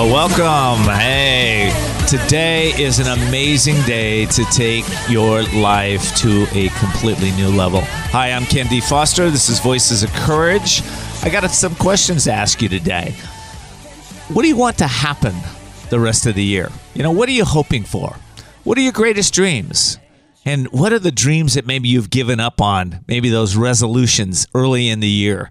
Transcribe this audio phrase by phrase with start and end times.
[0.00, 0.84] Welcome.
[0.84, 1.72] Hey,
[2.06, 7.80] today is an amazing day to take your life to a completely new level.
[7.82, 8.68] Hi, I'm Ken.
[8.80, 9.28] Foster.
[9.28, 10.82] This is Voices of Courage.
[11.22, 13.10] I got some questions to ask you today.
[14.28, 15.34] What do you want to happen
[15.90, 16.70] the rest of the year?
[16.94, 18.16] You know, what are you hoping for?
[18.62, 19.98] What are your greatest dreams?
[20.44, 23.04] And what are the dreams that maybe you've given up on?
[23.08, 25.50] Maybe those resolutions early in the year.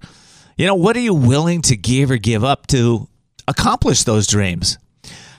[0.55, 3.09] You know, what are you willing to give or give up to
[3.47, 4.77] accomplish those dreams?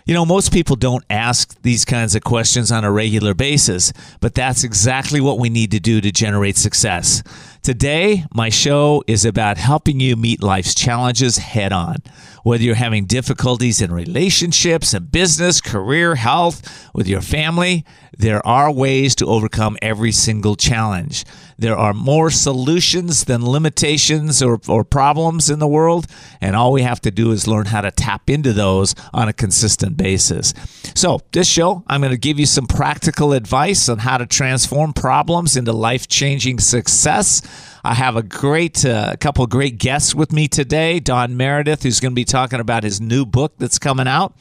[0.09, 4.35] You know, most people don't ask these kinds of questions on a regular basis, but
[4.35, 7.23] that's exactly what we need to do to generate success.
[7.63, 11.97] Today, my show is about helping you meet life's challenges head on.
[12.43, 17.85] Whether you're having difficulties in relationships and business, career, health, with your family,
[18.17, 21.27] there are ways to overcome every single challenge.
[21.61, 26.07] There are more solutions than limitations or, or problems in the world,
[26.41, 29.33] and all we have to do is learn how to tap into those on a
[29.33, 30.55] consistent basis.
[30.95, 34.93] So, this show, I'm going to give you some practical advice on how to transform
[34.93, 37.43] problems into life changing success.
[37.83, 41.01] I have a great uh, couple of great guests with me today.
[41.01, 44.33] Don Meredith, who's going to be talking about his new book that's coming out,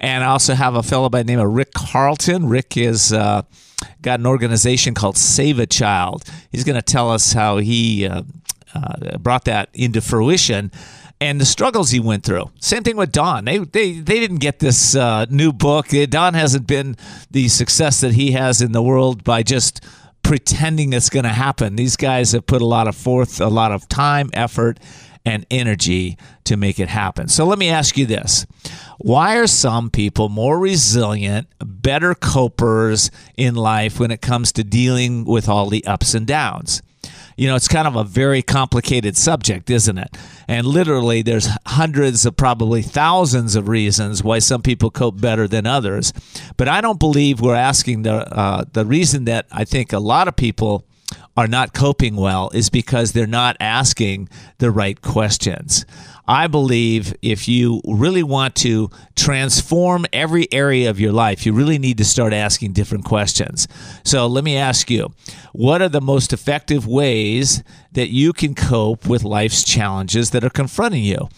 [0.00, 2.48] and I also have a fellow by the name of Rick Carlton.
[2.50, 3.42] Rick is uh,
[4.02, 6.28] got an organization called SevaChild.
[6.50, 8.22] He's going to tell us how he uh,
[8.74, 10.70] uh, brought that into fruition
[11.20, 12.50] and the struggles he went through.
[12.60, 13.44] Same thing with Don.
[13.44, 15.88] They they they didn't get this uh, new book.
[16.08, 16.96] Don hasn't been
[17.30, 19.84] the success that he has in the world by just
[20.22, 21.76] pretending it's going to happen.
[21.76, 24.78] These guys have put a lot of forth, a lot of time, effort,
[25.24, 26.16] and energy
[26.48, 27.28] to make it happen.
[27.28, 28.46] So let me ask you this.
[28.98, 35.24] Why are some people more resilient, better copers in life when it comes to dealing
[35.24, 36.82] with all the ups and downs?
[37.38, 40.16] you know, it's kind of a very complicated subject, isn't it?
[40.48, 45.64] And literally, there's hundreds of probably thousands of reasons why some people cope better than
[45.64, 46.12] others.
[46.56, 50.26] But I don't believe we're asking the uh, the reason that I think a lot
[50.26, 50.84] of people
[51.36, 55.86] are not coping well is because they're not asking the right questions.
[56.28, 61.78] I believe if you really want to transform every area of your life, you really
[61.78, 63.66] need to start asking different questions.
[64.04, 65.08] So let me ask you
[65.54, 67.62] what are the most effective ways
[67.92, 71.30] that you can cope with life's challenges that are confronting you?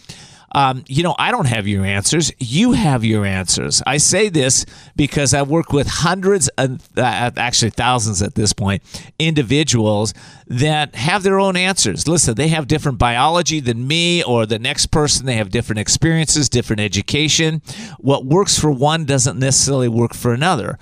[0.53, 2.31] Um, you know, I don't have your answers.
[2.39, 3.81] You have your answers.
[3.87, 8.83] I say this because I work with hundreds, of, uh, actually thousands at this point,
[9.17, 10.13] individuals
[10.47, 12.07] that have their own answers.
[12.07, 15.25] Listen, they have different biology than me or the next person.
[15.25, 17.61] They have different experiences, different education.
[17.99, 20.77] What works for one doesn't necessarily work for another.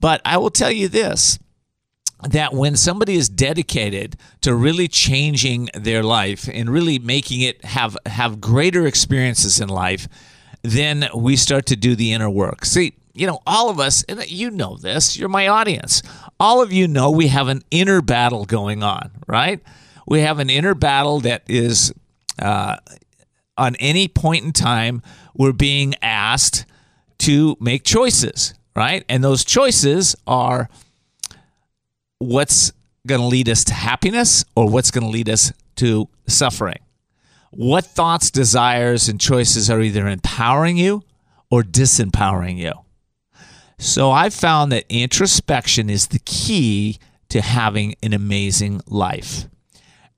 [0.00, 1.38] But I will tell you this
[2.22, 7.96] that when somebody is dedicated to really changing their life and really making it have
[8.06, 10.08] have greater experiences in life
[10.62, 12.64] then we start to do the inner work.
[12.64, 16.02] See you know all of us and you know this you're my audience.
[16.40, 19.60] All of you know we have an inner battle going on right?
[20.06, 21.92] We have an inner battle that is
[22.38, 22.76] uh,
[23.58, 25.02] on any point in time
[25.34, 26.64] we're being asked
[27.18, 29.04] to make choices right?
[29.08, 30.68] And those choices are
[32.18, 32.72] what's
[33.06, 36.78] going to lead us to happiness or what's going to lead us to suffering.
[37.50, 41.04] What thoughts, desires, and choices are either empowering you
[41.50, 42.72] or disempowering you?
[43.78, 49.46] So I've found that introspection is the key to having an amazing life.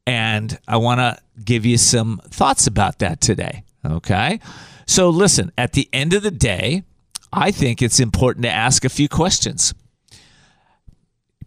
[0.06, 3.62] And I want to give you some thoughts about that today.
[3.84, 4.40] Okay.
[4.86, 6.84] So listen, at the end of the day,
[7.32, 9.74] I think it's important to ask a few questions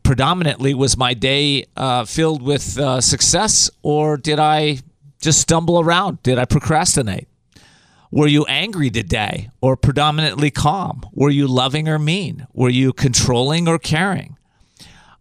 [0.04, 4.80] predominantly was my day uh, filled with uh, success or did I
[5.22, 6.22] just stumble around?
[6.24, 7.28] Did I procrastinate?
[8.12, 11.06] Were you angry today or predominantly calm?
[11.14, 12.46] Were you loving or mean?
[12.54, 14.38] Were you controlling or caring?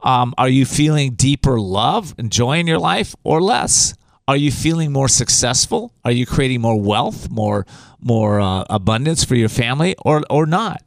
[0.03, 3.95] Um, are you feeling deeper love and joy in your life or less?
[4.27, 5.93] Are you feeling more successful?
[6.05, 7.67] Are you creating more wealth, more
[8.01, 10.83] more uh, abundance for your family, or or not?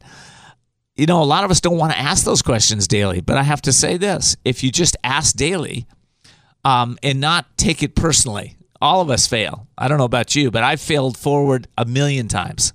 [0.96, 3.42] You know, a lot of us don't want to ask those questions daily, but I
[3.42, 5.86] have to say this if you just ask daily
[6.64, 9.66] um, and not take it personally, All of us fail.
[9.78, 12.74] I don't know about you, but I've failed forward a million times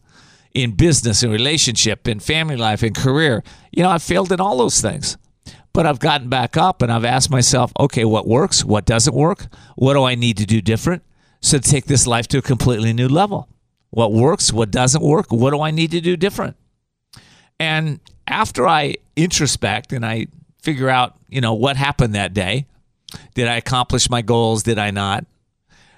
[0.56, 3.44] in business, in relationship, in family life, in career.
[3.72, 5.18] You know, I've failed in all those things.
[5.72, 8.66] But I've gotten back up and I've asked myself, okay, what works?
[8.66, 9.46] What doesn't work?
[9.76, 11.04] What do I need to do different?
[11.42, 13.48] So to take this life to a completely new level.
[13.92, 14.52] What works?
[14.52, 15.28] What doesn't work?
[15.30, 16.58] What do I need to do different?
[17.60, 20.28] And after I introspect and I
[20.62, 22.66] figure out, you know, what happened that day,
[23.34, 24.64] did I accomplish my goals?
[24.64, 25.26] Did I not?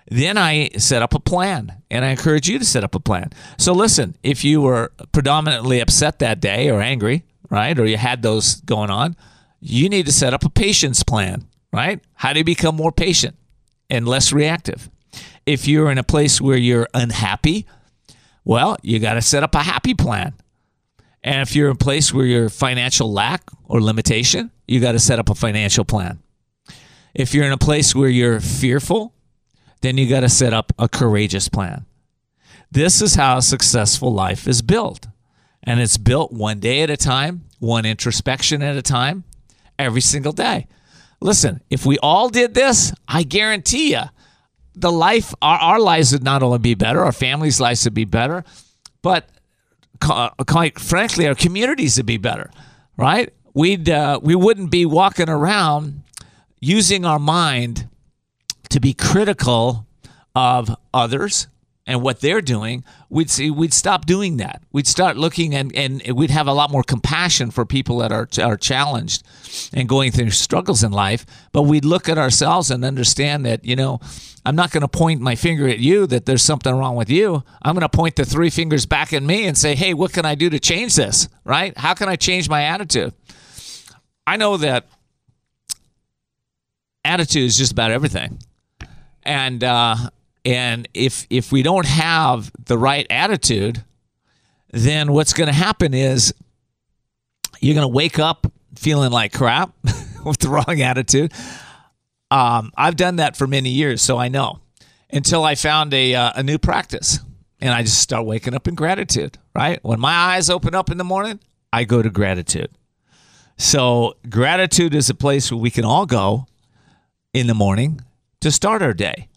[0.09, 3.29] Then I set up a plan and I encourage you to set up a plan.
[3.57, 8.21] So listen, if you were predominantly upset that day or angry, right, or you had
[8.21, 9.15] those going on,
[9.59, 12.01] you need to set up a patience plan, right?
[12.15, 13.35] How do you become more patient
[13.89, 14.89] and less reactive?
[15.45, 17.65] If you're in a place where you're unhappy,
[18.43, 20.33] well, you got to set up a happy plan.
[21.23, 24.99] And if you're in a place where you're financial lack or limitation, you got to
[24.99, 26.19] set up a financial plan.
[27.13, 29.13] If you're in a place where you're fearful,
[29.81, 31.85] then you got to set up a courageous plan.
[32.71, 35.07] This is how a successful life is built.
[35.63, 39.25] And it's built one day at a time, one introspection at a time,
[39.77, 40.67] every single day.
[41.19, 44.03] Listen, if we all did this, I guarantee you,
[44.73, 48.05] the life, our, our lives would not only be better, our families' lives would be
[48.05, 48.43] better,
[49.01, 49.29] but
[50.01, 52.49] quite frankly, our communities would be better,
[52.97, 53.33] right?
[53.53, 56.03] We'd uh, we wouldn't be walking around
[56.59, 57.87] using our mind
[58.69, 59.85] to be critical
[60.35, 61.47] of others
[61.87, 64.61] and what they're doing, we'd see we'd stop doing that.
[64.71, 68.27] We'd start looking and, and we'd have a lot more compassion for people that are
[68.41, 69.23] are challenged
[69.73, 71.25] and going through struggles in life.
[71.51, 73.99] But we'd look at ourselves and understand that, you know,
[74.45, 77.43] I'm not going to point my finger at you that there's something wrong with you.
[77.61, 80.25] I'm going to point the three fingers back at me and say, hey, what can
[80.25, 81.29] I do to change this?
[81.43, 81.77] Right?
[81.77, 83.13] How can I change my attitude?
[84.25, 84.87] I know that
[87.03, 88.39] attitude is just about everything.
[89.23, 89.95] And uh,
[90.45, 93.83] and if if we don't have the right attitude,
[94.71, 96.33] then what's going to happen is
[97.59, 99.73] you're going to wake up feeling like crap
[100.25, 101.31] with the wrong attitude.
[102.31, 104.59] Um, I've done that for many years, so I know.
[105.13, 107.19] Until I found a uh, a new practice,
[107.59, 109.37] and I just start waking up in gratitude.
[109.53, 111.39] Right when my eyes open up in the morning,
[111.73, 112.69] I go to gratitude.
[113.57, 116.47] So gratitude is a place where we can all go
[117.33, 118.01] in the morning
[118.39, 119.27] to start our day.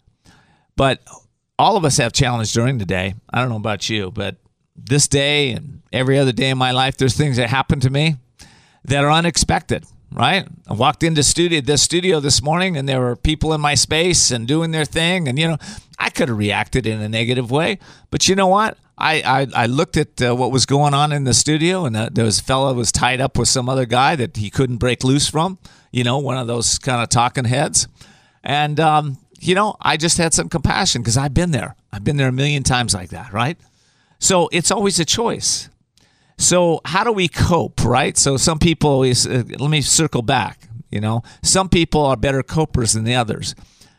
[0.75, 1.01] But
[1.57, 3.15] all of us have challenges during the day.
[3.29, 4.37] I don't know about you, but
[4.75, 8.17] this day and every other day in my life, there's things that happen to me
[8.83, 9.85] that are unexpected.
[10.11, 10.47] Right?
[10.69, 14.31] I walked into studio this studio this morning, and there were people in my space
[14.31, 15.57] and doing their thing, and you know,
[15.99, 17.79] I could have reacted in a negative way,
[18.11, 18.77] but you know what?
[18.97, 22.09] I, I, I looked at uh, what was going on in the studio, and uh,
[22.11, 25.03] there was a fellow was tied up with some other guy that he couldn't break
[25.03, 25.57] loose from.
[25.91, 27.87] You know, one of those kind of talking heads.
[28.43, 31.75] And um, you know, I just had some compassion because I've been there.
[31.91, 33.57] I've been there a million times like that, right?
[34.19, 35.69] So it's always a choice.
[36.37, 38.17] So how do we cope, right?
[38.17, 41.23] So some people is uh, let me circle back, you know.
[41.43, 43.55] Some people are better copers than the others.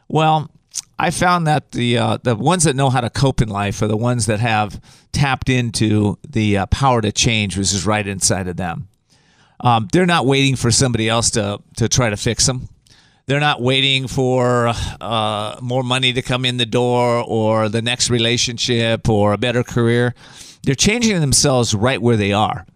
[0.09, 0.51] Well,
[0.99, 3.89] I found that the uh, the ones that know how to cope in life are
[3.89, 4.81] the ones that have
[5.13, 8.89] tapped into the uh, power to change, which is right inside of them.
[9.61, 12.69] Um, they're not waiting for somebody else to to try to fix them.
[13.27, 18.09] They're not waiting for uh, more money to come in the door or the next
[18.09, 20.15] relationship or a better career.
[20.63, 22.67] They're changing themselves right where they are.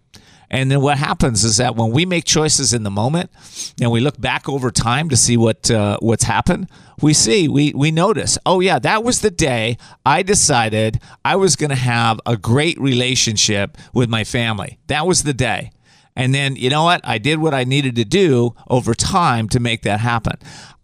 [0.49, 3.31] And then what happens is that when we make choices in the moment
[3.79, 6.67] and we look back over time to see what uh, what's happened,
[7.01, 11.55] we see we we notice, oh yeah, that was the day I decided I was
[11.55, 14.79] going to have a great relationship with my family.
[14.87, 15.71] That was the day.
[16.15, 17.01] And then, you know what?
[17.03, 20.37] I did what I needed to do over time to make that happen.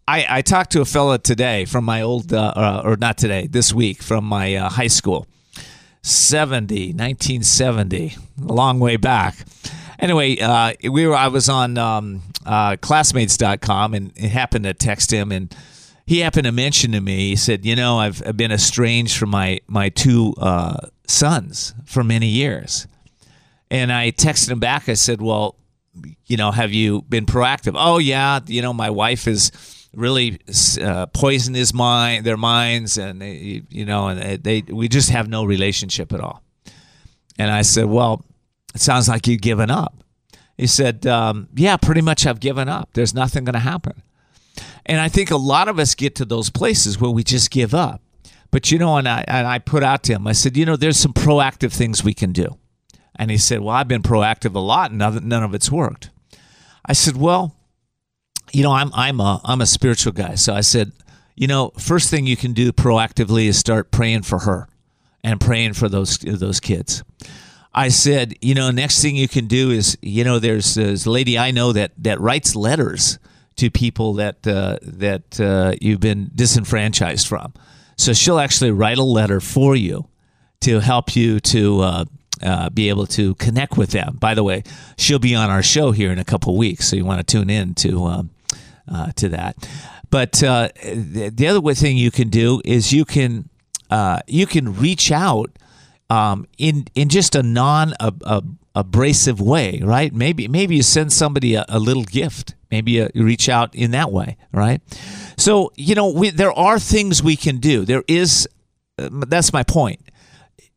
[0.08, 3.48] I, I talked to a fella today from my old, uh, uh, or not today,
[3.48, 5.28] this week from my uh, high school.
[6.02, 8.16] 70, 1970,
[8.48, 9.36] a long way back.
[10.00, 11.16] Anyway, uh, we were.
[11.16, 15.54] I was on um, uh, classmates.com and it happened to text him, and
[16.06, 17.30] he happened to mention to me.
[17.30, 22.04] He said, "You know, I've, I've been estranged from my my two uh, sons for
[22.04, 22.88] many years."
[23.70, 24.88] And I texted him back.
[24.88, 25.56] I said, "Well,
[26.26, 29.52] you know, have you been proactive?" Oh yeah, you know, my wife has
[29.94, 30.40] really
[30.82, 35.28] uh, poisoned his mind, their minds, and they, you know, and they we just have
[35.28, 36.44] no relationship at all.
[37.38, 38.26] And I said, "Well,
[38.74, 40.04] it sounds like you've given up."
[40.58, 42.26] He said, um, "Yeah, pretty much.
[42.26, 42.90] I've given up.
[42.94, 44.02] There's nothing going to happen."
[44.86, 47.74] And I think a lot of us get to those places where we just give
[47.74, 48.02] up.
[48.52, 50.78] But you know, and I and I put out to him, I said, you know,
[50.78, 52.58] there's some proactive things we can do.
[53.18, 56.10] And he said, Well, I've been proactive a lot and none of it's worked.
[56.86, 57.56] I said, Well,
[58.54, 60.36] you know, I'm I'm a I'm a spiritual guy.
[60.36, 60.92] So I said,
[61.36, 64.68] you know, first thing you can do proactively is start praying for her
[65.24, 67.04] and praying for those those kids.
[67.74, 71.38] I said, you know, next thing you can do is, you know, there's this lady
[71.38, 73.20] I know that that writes letters
[73.58, 77.54] to people that uh, that uh, you've been disenfranchised from.
[77.98, 80.08] So she'll actually write a letter for you
[80.62, 82.06] to help you to uh,
[82.42, 84.18] uh, be able to connect with them.
[84.20, 84.64] By the way,
[84.98, 87.50] she'll be on our show here in a couple weeks, so you want to tune
[87.50, 88.30] in to um,
[88.92, 89.56] uh, to that.
[90.10, 93.50] But uh, the, the other thing you can do is you can
[93.90, 95.52] uh, you can reach out
[96.10, 97.94] um, in in just a non
[98.76, 100.14] abrasive way, right?
[100.14, 102.56] Maybe maybe you send somebody a, a little gift.
[102.70, 104.82] Maybe you reach out in that way, right?
[105.38, 107.86] So you know we, there are things we can do.
[107.86, 108.48] There is
[109.00, 110.02] uh, that's my point.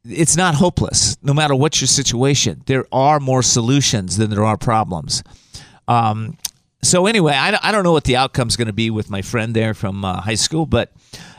[0.04, 2.62] It's not hopeless, no matter what your situation.
[2.66, 5.22] There are more solutions than there are problems.
[5.88, 6.38] Um,
[6.82, 9.20] so anyway, I, I don't know what the outcome is going to be with my
[9.22, 10.92] friend there from uh, high school, but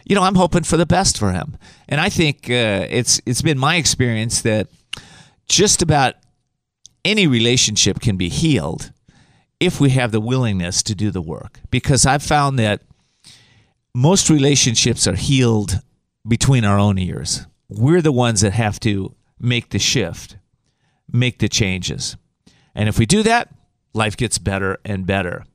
[0.06, 1.58] you know, I'm hoping for the best for him.
[1.88, 4.68] And I think uh, it's it's been my experience that
[5.48, 6.16] just about
[7.04, 8.92] any relationship can be healed
[9.60, 11.60] if we have the willingness to do the work.
[11.70, 12.82] Because I've found that
[13.94, 15.80] most relationships are healed
[16.28, 17.46] between our own ears.
[17.72, 20.38] We're the ones that have to make the shift,
[21.12, 22.18] make the changes.
[22.76, 23.50] And if we do that,
[23.94, 25.46] life gets better and better.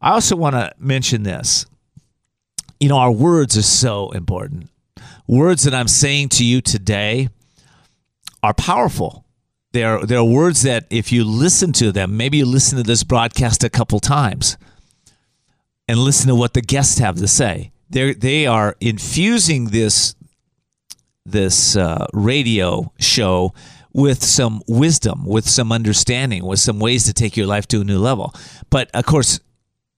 [0.00, 1.66] I also want to mention this
[2.80, 4.68] you know, our words are so important.
[5.26, 7.28] Words that I'm saying to you today
[8.42, 9.24] are powerful.
[9.72, 13.64] They're, they're words that if you listen to them, maybe you listen to this broadcast
[13.64, 14.56] a couple times
[15.88, 17.72] and listen to what the guests have to say.
[17.90, 20.14] They're, they are infusing this,
[21.30, 23.52] this uh, radio show
[23.92, 27.84] with some wisdom, with some understanding, with some ways to take your life to a
[27.84, 28.34] new level.
[28.70, 29.40] But of course,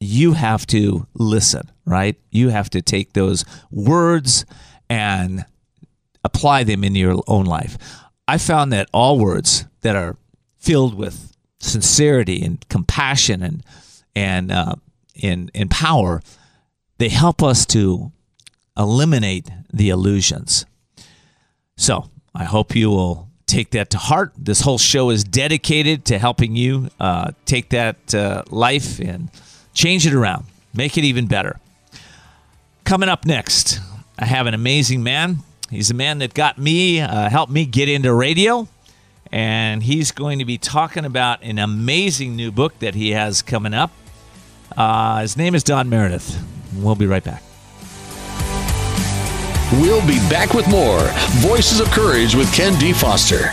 [0.01, 2.17] you have to listen, right?
[2.31, 4.47] You have to take those words
[4.89, 5.45] and
[6.25, 7.77] apply them in your own life.
[8.29, 10.17] I found that all words that are
[10.59, 13.65] filled with sincerity and compassion and
[14.15, 14.75] and uh,
[15.23, 16.21] and, and power,
[16.99, 18.13] they help us to
[18.77, 20.67] eliminate the illusions.
[21.79, 24.33] So I hope you will take that to heart.
[24.37, 29.31] This whole show is dedicated to helping you uh, take that uh, life and
[29.73, 30.45] change it around,
[30.75, 31.59] make it even better.
[32.85, 33.81] Coming up next,
[34.19, 35.39] I have an amazing man.
[35.71, 38.67] He's a man that got me, uh, helped me get into radio,
[39.31, 43.73] and he's going to be talking about an amazing new book that he has coming
[43.73, 43.93] up.
[44.77, 46.43] Uh, his name is Don Meredith.
[46.75, 47.43] We'll be right back.
[49.73, 51.01] We'll be back with more
[51.41, 52.95] Voices of Courage with Ken D.
[52.95, 53.53] Foster.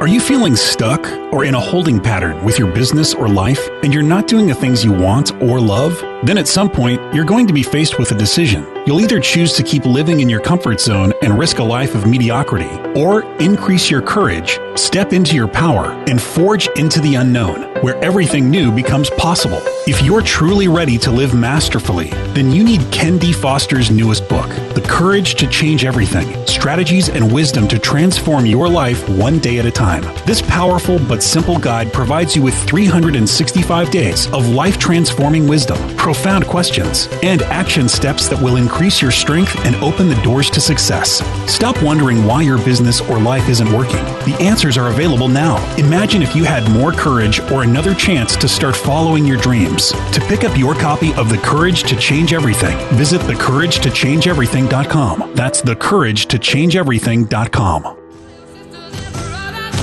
[0.00, 3.94] Are you feeling stuck or in a holding pattern with your business or life and
[3.94, 5.96] you're not doing the things you want or love?
[6.26, 8.73] Then at some point, you're going to be faced with a decision.
[8.86, 12.06] You'll either choose to keep living in your comfort zone and risk a life of
[12.06, 17.96] mediocrity, or increase your courage, step into your power, and forge into the unknown, where
[18.04, 19.58] everything new becomes possible.
[19.86, 23.32] If you're truly ready to live masterfully, then you need Ken D.
[23.32, 29.08] Foster's newest book, The Courage to Change Everything Strategies and Wisdom to Transform Your Life
[29.08, 30.02] One Day at a Time.
[30.26, 36.46] This powerful but simple guide provides you with 365 days of life transforming wisdom profound
[36.46, 41.22] questions, and action steps that will increase your strength and open the doors to success.
[41.50, 44.04] Stop wondering why your business or life isn't working.
[44.26, 45.56] The answers are available now.
[45.76, 49.92] Imagine if you had more courage or another chance to start following your dreams.
[49.92, 55.32] To pick up your copy of The Courage to Change Everything, visit thecouragetochangeeverything.com.
[55.34, 57.82] That's thecouragetochangeeverything.com.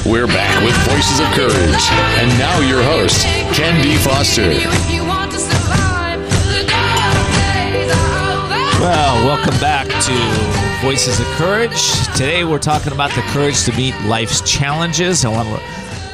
[0.05, 1.89] We're back with Voices of Courage.
[2.19, 3.95] And now your host, Ken D.
[3.97, 5.00] Foster.
[8.81, 11.91] Well, welcome back to Voices of Courage.
[12.17, 15.23] Today we're talking about the courage to meet life's challenges.
[15.23, 15.55] I want to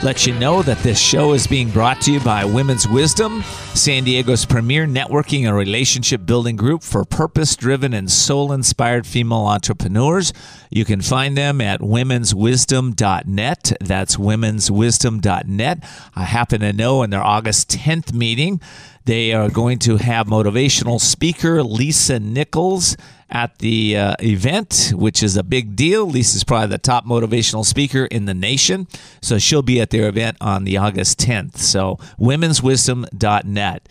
[0.04, 3.42] let you know that this show is being brought to you by Women's Wisdom,
[3.74, 9.46] San Diego's premier networking and relationship building group for purpose driven and soul inspired female
[9.46, 10.34] entrepreneurs.
[10.70, 13.74] You can find them at womenswisdom.net.
[13.82, 15.84] That's womenswisdom.net.
[16.16, 18.62] I happen to know in their August 10th meeting,
[19.06, 22.98] they are going to have motivational speaker Lisa Nichols
[23.30, 26.06] at the uh, event, which is a big deal.
[26.06, 28.88] Lisa's probably the top motivational speaker in the nation.
[29.22, 31.58] So she'll be at their event on the August 10th.
[31.58, 33.90] So womenswisdom.net.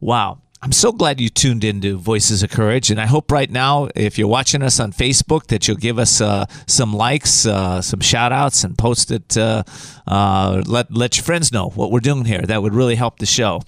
[0.00, 0.38] Wow.
[0.64, 4.16] I'm so glad you tuned into Voices of Courage, and I hope right now, if
[4.16, 8.32] you're watching us on Facebook, that you'll give us uh, some likes, uh, some shout
[8.32, 9.36] outs, and post it.
[9.36, 9.64] Uh,
[10.06, 12.40] uh, let let your friends know what we're doing here.
[12.40, 13.60] That would really help the show.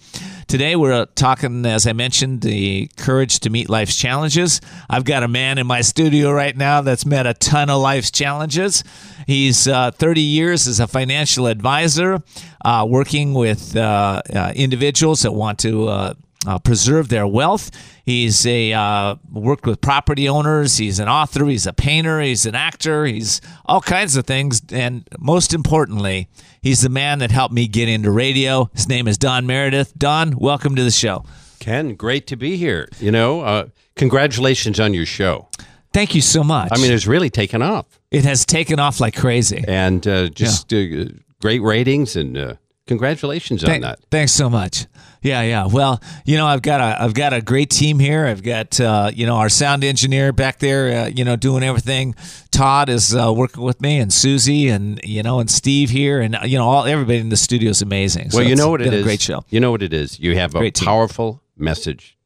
[0.47, 4.63] Today, we're talking, as I mentioned, the courage to meet life's challenges.
[4.89, 8.11] I've got a man in my studio right now that's met a ton of life's
[8.11, 8.83] challenges.
[9.27, 12.23] He's uh, 30 years as a financial advisor,
[12.65, 17.71] uh, working with uh, uh individuals that want to uh, preserve their wealth.
[18.05, 20.77] He's a uh, worked with property owners.
[20.77, 21.47] He's an author.
[21.47, 22.21] He's a painter.
[22.21, 23.05] He's an actor.
[23.05, 24.63] He's all kinds of things.
[24.71, 26.29] And most importantly,
[26.63, 28.71] he's the man that helped me get into radio.
[28.75, 29.93] His name is Don Meredith.
[29.99, 31.25] Don, welcome to the show.
[31.59, 32.89] Ken, great to be here.
[33.01, 35.49] You know, uh, congratulations on your show.
[35.93, 36.69] Thank you so much.
[36.73, 37.87] I mean, it's really taken off.
[38.11, 41.05] It has taken off like crazy, and uh, just yeah.
[41.05, 41.09] Uh,
[41.41, 42.55] great ratings and uh,
[42.87, 43.99] congratulations Th- on that.
[44.11, 44.87] Thanks so much.
[45.27, 45.67] Yeah, yeah.
[45.67, 48.27] Well, you know, I've got a I've got a great team here.
[48.27, 52.15] I've got uh, you know our sound engineer back there, uh, you know, doing everything.
[52.53, 56.39] Todd is uh, working with me, and Susie, and you know, and Steve here, and
[56.45, 58.29] you know, all everybody in the studio is amazing.
[58.33, 59.03] Well, so you know what it is.
[59.03, 59.45] great show.
[59.49, 60.21] You know what it is.
[60.21, 61.65] You have a great powerful team.
[61.65, 62.17] message,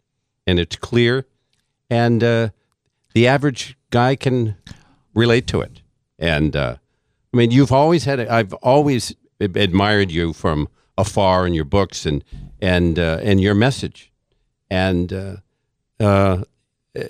[0.47, 1.25] and it's clear,
[1.89, 2.51] and uh,
[3.15, 4.57] the average guy can
[5.15, 5.81] relate to it.
[6.19, 6.77] And uh,
[7.33, 8.21] I mean, you've always had.
[8.21, 12.23] A, I've always admired you from afar in your books and
[12.61, 14.13] and uh, and your message,
[14.71, 15.37] and uh,
[15.99, 16.43] uh,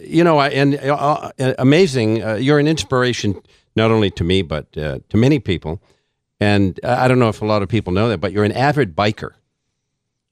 [0.02, 2.16] you know, I, and uh, uh, amazing.
[2.42, 3.40] you're an inspiration
[3.76, 5.80] not only to me but to many people.
[6.42, 8.96] And I don't know if a lot of people know that, but you're an avid
[8.96, 9.32] biker.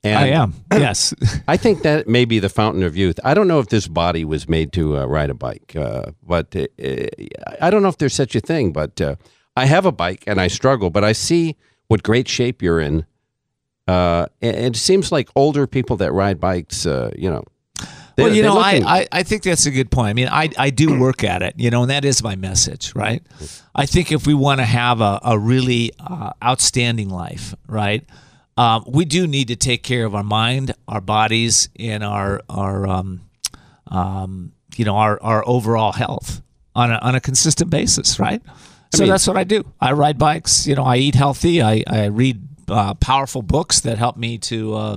[0.03, 0.55] And I am.
[0.73, 1.15] Yes.
[1.49, 3.19] I think that may be the fountain of youth.
[3.25, 6.55] I don't know if this body was made to uh, ride a bike, uh, but
[6.57, 6.67] uh,
[7.61, 8.73] I don't know if there's such a thing.
[8.73, 9.01] But
[9.57, 11.57] I have a bike and I struggle, but I see
[11.89, 13.07] what great shape you're in
[13.89, 17.43] uh, it seems like older people that ride bikes, uh, you know.
[18.19, 20.11] Well, you know, I, I, I think that's a good point.
[20.11, 22.95] I mean, I, I do work at it, you know, and that is my message,
[22.95, 23.23] right?
[23.75, 28.05] I think if we want to have a, a really uh, outstanding life, right,
[28.57, 32.89] um, we do need to take care of our mind, our bodies, and our our
[32.89, 33.21] um,
[33.87, 36.43] um, you know our our overall health
[36.75, 38.43] on a, on a consistent basis, right?
[38.93, 39.65] So mean, that's what I do.
[39.81, 40.67] I ride bikes.
[40.67, 41.63] You know, I eat healthy.
[41.63, 44.97] I, I read uh, powerful books that help me to uh,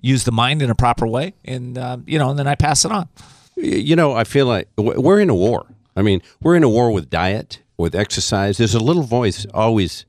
[0.00, 2.84] use the mind in a proper way, and uh, you know, and then I pass
[2.84, 3.08] it on.
[3.56, 5.66] You know, I feel like we're in a war.
[5.96, 8.56] I mean, we're in a war with diet, with exercise.
[8.56, 10.06] There's a little voice always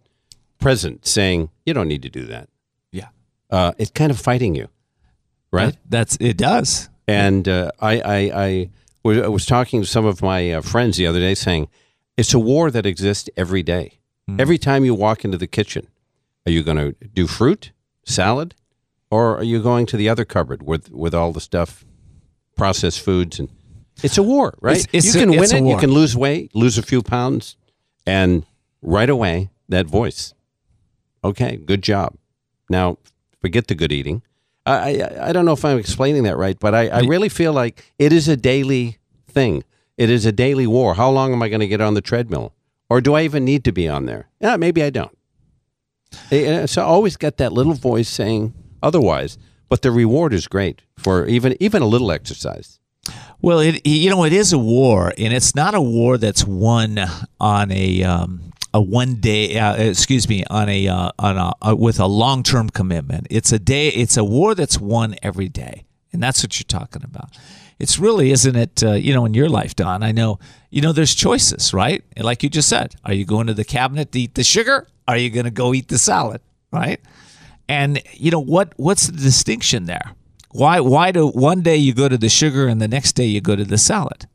[0.60, 2.50] present saying, "You don't need to do that."
[2.92, 3.10] Yeah,
[3.50, 4.70] uh, it's kind of fighting you,
[5.52, 5.74] right?
[5.74, 6.38] That, that's it.
[6.38, 8.70] Does and uh, I, I,
[9.06, 11.68] I was talking to some of my uh, friends the other day, saying
[12.18, 14.00] it's a war that exists every day.
[14.30, 14.42] Mm.
[14.42, 15.88] Every time you walk into the kitchen,
[16.46, 17.72] are you going to do fruit,
[18.04, 18.56] salad,
[19.10, 21.86] or are you going to the other cupboard with with all the stuff,
[22.56, 23.50] processed foods, and
[24.04, 24.78] it's a war, right?
[24.78, 27.56] It's, it's you can a, win it, you can lose weight, lose a few pounds,
[28.06, 28.46] and
[28.82, 30.34] right away that voice.
[31.24, 32.16] Okay, good job.
[32.70, 32.98] Now
[33.42, 34.22] forget the good eating.
[34.66, 37.54] I, I, I don't know if I'm explaining that right, but I, I really feel
[37.54, 39.64] like it is a daily thing.
[39.98, 40.96] It is a daily war.
[40.96, 42.54] How long am I going to get on the treadmill?
[42.90, 44.28] Or do I even need to be on there?
[44.40, 45.16] Yeah, maybe I don't.
[46.68, 49.38] So I always get that little voice saying otherwise,
[49.70, 52.80] but the reward is great for even even a little exercise.
[53.42, 57.00] Well, it you know it is a war, and it's not a war that's won
[57.40, 59.58] on a um, a one day.
[59.58, 63.28] Uh, excuse me, on a uh, on a uh, with a long term commitment.
[63.30, 63.90] It's a day.
[63.90, 67.38] It's a war that's won every day, and that's what you're talking about.
[67.78, 68.84] It's really, isn't it?
[68.84, 70.02] Uh, you know, in your life, Don.
[70.02, 70.40] I know.
[70.70, 72.04] You know, there's choices, right?
[72.18, 74.88] Like you just said, are you going to the cabinet to eat the sugar?
[75.08, 76.42] Are you going to go eat the salad?
[76.72, 77.00] Right?
[77.68, 78.74] And you know what?
[78.78, 80.12] What's the distinction there?
[80.52, 80.80] Why?
[80.80, 83.56] Why do one day you go to the sugar and the next day you go
[83.56, 84.28] to the salad?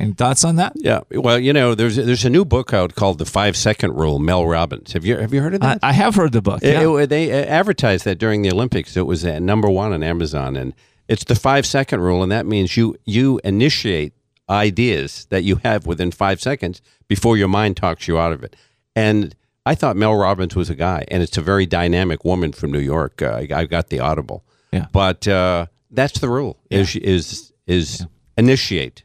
[0.00, 0.72] Any thoughts on that?
[0.74, 1.02] Yeah.
[1.12, 4.18] Well, you know, there's there's a new book out called The Five Second Rule.
[4.18, 4.92] Mel Robbins.
[4.92, 5.78] Have you have you heard of that?
[5.82, 6.60] I, I have heard the book.
[6.62, 6.82] Yeah.
[6.82, 8.96] It, it, they uh, advertised that during the Olympics.
[8.96, 10.74] It was at number one on Amazon, and
[11.06, 14.14] It's the five second rule, and that means you you initiate
[14.48, 18.56] ideas that you have within five seconds before your mind talks you out of it.
[18.96, 19.34] And
[19.66, 22.80] I thought Mel Robbins was a guy, and it's a very dynamic woman from New
[22.80, 23.22] York.
[23.22, 24.86] Uh, I, I got the audible, Yeah.
[24.92, 29.04] but uh, that's the rule: is is is initiate.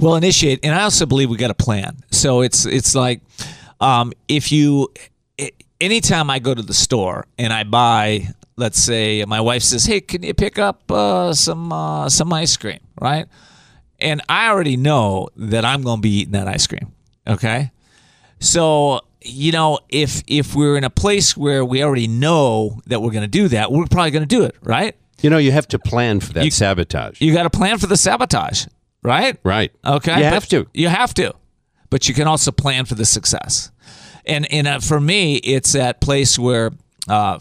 [0.00, 1.98] Well, initiate, and I also believe we got a plan.
[2.10, 3.20] So it's it's like
[3.80, 4.88] um, if you,
[5.80, 10.00] anytime I go to the store and I buy, let's say my wife says, "Hey,
[10.00, 13.26] can you pick up uh, some uh, some ice cream?" Right,
[14.00, 16.92] and I already know that I'm going to be eating that ice cream.
[17.26, 17.70] Okay,
[18.40, 23.10] so you know if if we're in a place where we already know that we're
[23.10, 24.56] going to do that, we're probably going to do it.
[24.62, 27.20] Right, You know, you have to plan for that sabotage.
[27.20, 28.66] you got to plan for the sabotage.
[29.02, 29.70] Right, right.
[29.84, 30.66] Okay, You have to.
[30.74, 31.34] You have to,
[31.90, 33.70] but you can also plan for the success.
[34.24, 36.72] And and uh, for me, it's that place where
[37.08, 37.38] uh,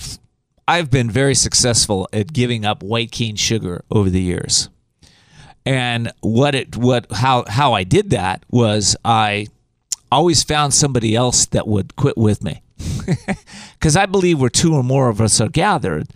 [0.67, 4.69] I've been very successful at giving up white cane sugar over the years.
[5.65, 9.47] And what it what how how I did that was I
[10.15, 12.61] always found somebody else that would quit with me.
[13.79, 16.07] Because I believe where two or more of us are gathered,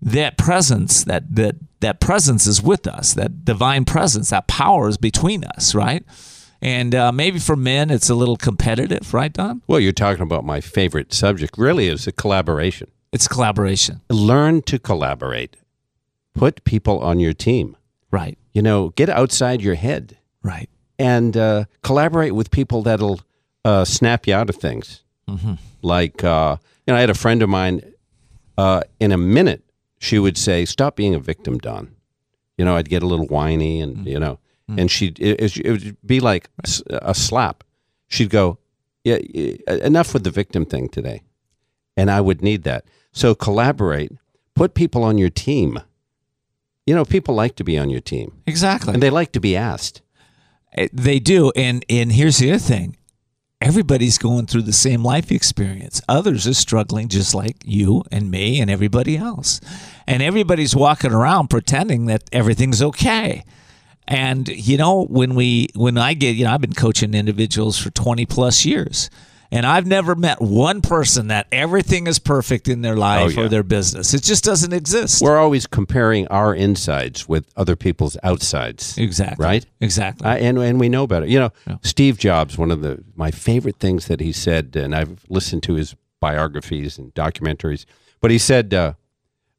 [0.00, 3.12] that presence, that that that presence is with us.
[3.14, 6.04] That divine presence, that power is between us, right?
[6.62, 9.60] And uh, maybe for men, it's a little competitive, right, Don?
[9.66, 11.58] Well, you're talking about my favorite subject.
[11.58, 12.90] Really, is a collaboration.
[13.12, 15.56] It's collaboration, Learn to collaborate.
[16.34, 17.76] Put people on your team.
[18.10, 18.38] right?
[18.54, 20.68] You know, get outside your head Right.
[20.98, 23.20] and uh, collaborate with people that'll
[23.64, 25.02] uh, snap you out of things.
[25.28, 25.54] Mm-hmm.
[25.82, 27.82] Like, uh, you know, I had a friend of mine.
[28.56, 29.62] Uh, in a minute,
[29.98, 31.94] she would say, "Stop being a victim, Don."
[32.56, 34.08] You know, I'd get a little whiny, and Mm-hmm.
[34.08, 36.50] you know, and she it, it would be like
[36.90, 37.62] a slap.
[38.08, 38.58] She'd go,
[39.04, 39.18] "Yeah,
[39.68, 41.22] enough with the victim thing today,"
[41.96, 42.84] and I would need that.
[43.12, 44.12] So collaborate.
[44.54, 45.78] Put people on your team.
[46.84, 48.92] You know, people like to be on your team, Exactly.
[48.94, 50.02] and they like to be asked.
[50.76, 52.96] Uh, They do, and and here's the other thing:
[53.60, 56.00] everybody's going through the same life experience.
[56.08, 59.60] Others are struggling just like you and me and everybody else,
[60.06, 63.44] and everybody's walking around pretending that everything's okay.
[64.06, 67.90] And you know, when we when I get, you know, I've been coaching individuals for
[67.90, 69.10] 20 plus years.
[69.50, 73.46] And I've never met one person that everything is perfect in their life Oh, yeah.
[73.46, 74.12] or their business.
[74.12, 75.22] It just doesn't exist.
[75.22, 78.98] We're always comparing our insides with other people's outsides.
[78.98, 79.42] exactly.
[79.44, 79.64] Right?
[79.80, 80.26] Exactly.
[80.26, 81.24] I, and and we know better.
[81.24, 82.58] You know, Steve Jobs.
[82.58, 86.98] One of the my favorite things that he said, and I've listened to his biographies
[86.98, 87.86] and documentaries.
[88.20, 88.94] But he said, uh,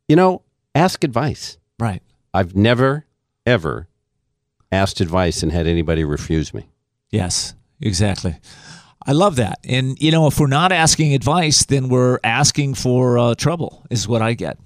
[0.07, 0.43] you know,
[0.75, 1.57] ask advice.
[1.79, 2.03] right.
[2.31, 3.05] I've never
[3.47, 3.87] ever
[4.71, 6.69] asked advice and had anybody refuse me.
[7.09, 8.35] Yes, exactly.
[9.09, 9.57] I love that.
[9.63, 14.07] And, you know, if we're not asking advice, then we're asking for uh, trouble, is
[14.07, 14.59] what I get.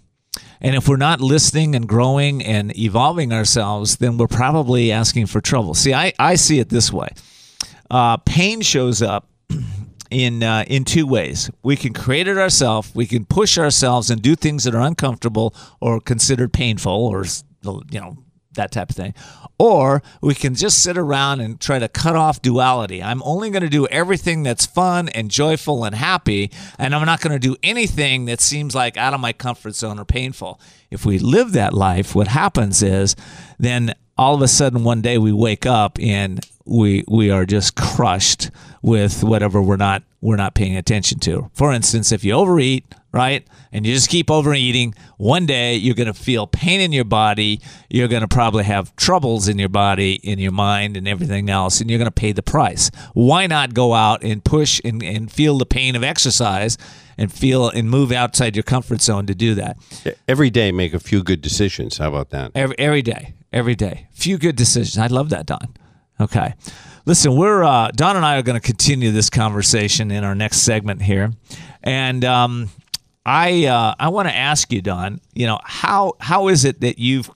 [0.60, 5.39] And if we're not listening and growing and evolving ourselves, then we're probably asking for
[5.39, 5.73] trouble.
[5.73, 7.08] See, I, I see it this way
[7.89, 9.29] uh, pain shows up
[10.12, 11.49] in uh, in two ways.
[11.63, 12.93] We can create it ourselves.
[12.93, 17.23] We can push ourselves and do things that are uncomfortable or considered painful, or
[17.63, 18.17] you know
[18.55, 19.13] that type of thing.
[19.57, 23.03] Or we can just sit around and try to cut off duality.
[23.03, 27.21] I'm only going to do everything that's fun and joyful and happy, and I'm not
[27.21, 30.59] going to do anything that seems like out of my comfort zone or painful.
[30.89, 33.15] If we live that life, what happens is
[33.59, 37.75] then all of a sudden one day we wake up and we we are just
[37.75, 38.49] crushed
[38.83, 41.49] with whatever we're not we're not paying attention to.
[41.53, 46.07] For instance, if you overeat, right, and you just keep overeating, one day you're going
[46.07, 47.59] to feel pain in your body.
[47.89, 51.81] You're going to probably have troubles in your body, in your mind, and everything else,
[51.81, 52.91] and you're going to pay the price.
[53.13, 56.77] Why not go out and push and, and feel the pain of exercise
[57.17, 59.77] and feel and move outside your comfort zone to do that?
[60.27, 61.97] Every day, make a few good decisions.
[61.97, 62.51] How about that?
[62.55, 64.07] Every, every day, every day.
[64.11, 64.97] Few good decisions.
[64.97, 65.75] I love that, Don.
[66.19, 66.53] Okay.
[67.05, 70.59] Listen, we're uh, Don and I are going to continue this conversation in our next
[70.59, 71.33] segment here,
[71.83, 72.69] and um,
[73.25, 75.19] I uh, I want to ask you, Don.
[75.33, 77.29] You know how how is it that you've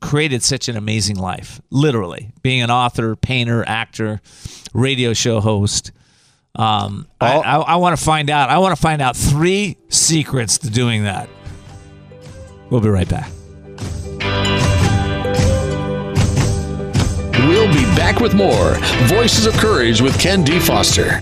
[0.00, 1.60] created such an amazing life?
[1.70, 4.20] Literally, being an author, painter, actor,
[4.74, 5.92] radio show host.
[6.56, 8.50] Um, I, I, I want to find out.
[8.50, 11.28] I want to find out three secrets to doing that.
[12.70, 13.30] We'll be right back.
[17.50, 18.76] We'll be back with more
[19.08, 20.60] Voices of Courage with Ken D.
[20.60, 21.20] Foster.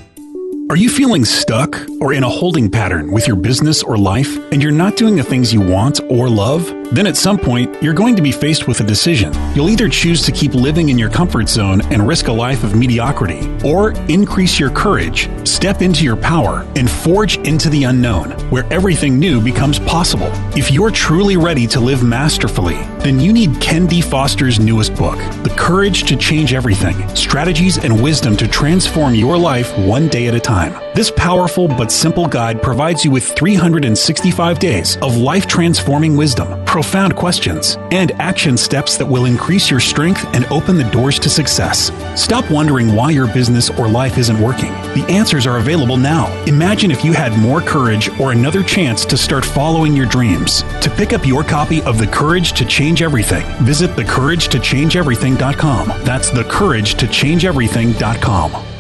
[0.69, 4.63] Are you feeling stuck or in a holding pattern with your business or life and
[4.63, 6.67] you're not doing the things you want or love?
[6.93, 9.33] Then at some point, you're going to be faced with a decision.
[9.55, 12.75] You'll either choose to keep living in your comfort zone and risk a life of
[12.75, 18.71] mediocrity, or increase your courage, step into your power, and forge into the unknown, where
[18.73, 20.31] everything new becomes possible.
[20.57, 22.77] If you're truly ready to live masterfully,
[23.09, 24.03] then you need Ken D.
[24.03, 29.77] Foster's newest book, The Courage to Change Everything Strategies and Wisdom to Transform Your Life
[29.79, 30.75] One Day at a Time.
[30.95, 37.17] This powerful but simple guide provides you with 365 days of life transforming wisdom, profound
[37.17, 41.91] questions, and action steps that will increase your strength and open the doors to success.
[42.15, 44.71] Stop wondering why your business or life isn't working.
[44.95, 46.31] The answers are available now.
[46.45, 50.63] Imagine if you had more courage or another chance to start following your dreams.
[50.83, 55.89] To pick up your copy of The Courage to Change Everything, visit thecouragetochangeeverything.com.
[56.05, 58.78] That's thecouragetochangeeverything.com.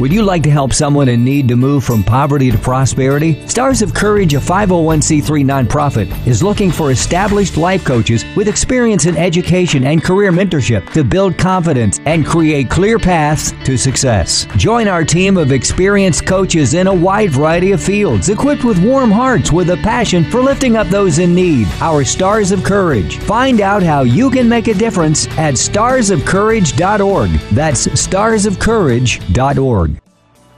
[0.00, 3.46] Would you like to help someone in need to move from poverty to prosperity?
[3.46, 9.18] Stars of Courage, a 501c3 nonprofit, is looking for established life coaches with experience in
[9.18, 14.46] education and career mentorship to build confidence and create clear paths to success.
[14.56, 19.10] Join our team of experienced coaches in a wide variety of fields, equipped with warm
[19.10, 21.68] hearts with a passion for lifting up those in need.
[21.82, 23.18] Our Stars of Courage.
[23.18, 27.30] Find out how you can make a difference at starsofcourage.org.
[27.52, 29.89] That's starsofcourage.org.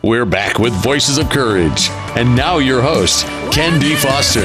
[0.05, 1.89] We're back with Voices of Courage.
[2.17, 3.95] And now your host, Ken D.
[3.95, 4.41] Foster.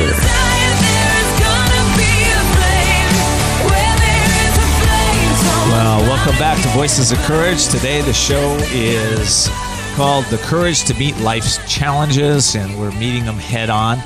[5.71, 7.69] Well, welcome back to Voices of Courage.
[7.69, 9.49] Today, the show is
[9.95, 13.97] called The Courage to Meet Life's Challenges, and we're meeting them head on.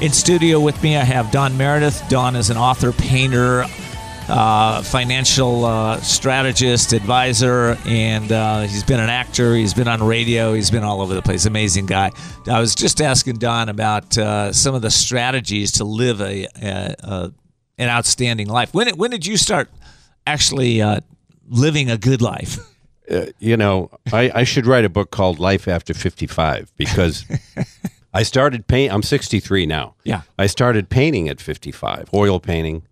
[0.00, 2.04] In studio with me, I have Don Meredith.
[2.08, 3.64] Don is an author, painter,
[4.28, 9.54] uh, financial uh, strategist, advisor, and uh, he's been an actor.
[9.54, 10.54] He's been on radio.
[10.54, 11.46] He's been all over the place.
[11.46, 12.12] Amazing guy.
[12.46, 16.94] I was just asking Don about uh, some of the strategies to live a, a,
[17.02, 17.32] a
[17.78, 18.74] an outstanding life.
[18.74, 19.70] When when did you start
[20.26, 21.00] actually uh,
[21.48, 22.58] living a good life?
[23.10, 27.24] Uh, you know, I, I should write a book called Life After 55 because
[28.14, 28.92] I started paint.
[28.92, 29.96] I'm 63 now.
[30.04, 30.22] Yeah.
[30.38, 32.82] I started painting at 55, oil painting.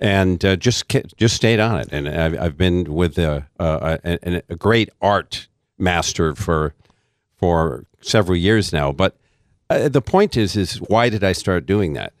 [0.00, 0.84] And uh, just
[1.16, 5.48] just stayed on it, and I've, I've been with a, a, a, a great art
[5.76, 6.74] master for
[7.36, 8.92] for several years now.
[8.92, 9.16] But
[9.68, 12.12] uh, the point is, is why did I start doing that?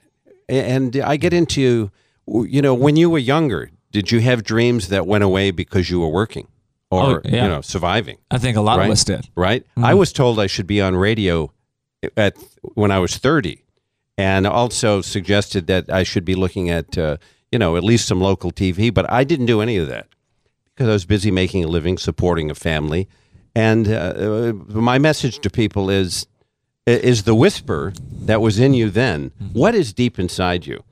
[0.48, 1.92] And I get into,
[2.26, 6.00] you know, when you were younger, did you have dreams that went away because you
[6.00, 6.48] were working
[6.90, 7.44] or Oh, yeah.
[7.44, 8.18] you know surviving?
[8.30, 8.86] I think a lot right?
[8.86, 9.28] of us did.
[9.36, 9.64] Right.
[9.76, 11.52] I was told I should be on radio
[12.16, 12.36] at
[12.74, 13.62] when I was thirty,
[14.16, 17.18] and also suggested that I should be looking at uh,
[17.52, 18.92] you know at least some local TV.
[18.92, 20.08] But I didn't do any of that
[20.74, 23.08] because I was busy making a living, supporting a family,
[23.54, 26.26] and uh, uh, my message to people is
[26.86, 29.30] is the whisper that was in you then.
[29.52, 30.82] What is deep inside you?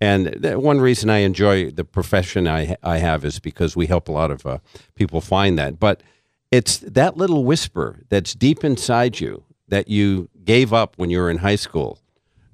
[0.00, 4.08] And that one reason i enjoy the profession i, I have is because we help
[4.08, 4.58] a lot of uh,
[4.94, 5.78] people find that.
[5.78, 6.02] But
[6.50, 11.30] it's that little whisper that's deep inside you that you gave up when you were
[11.30, 11.98] in high school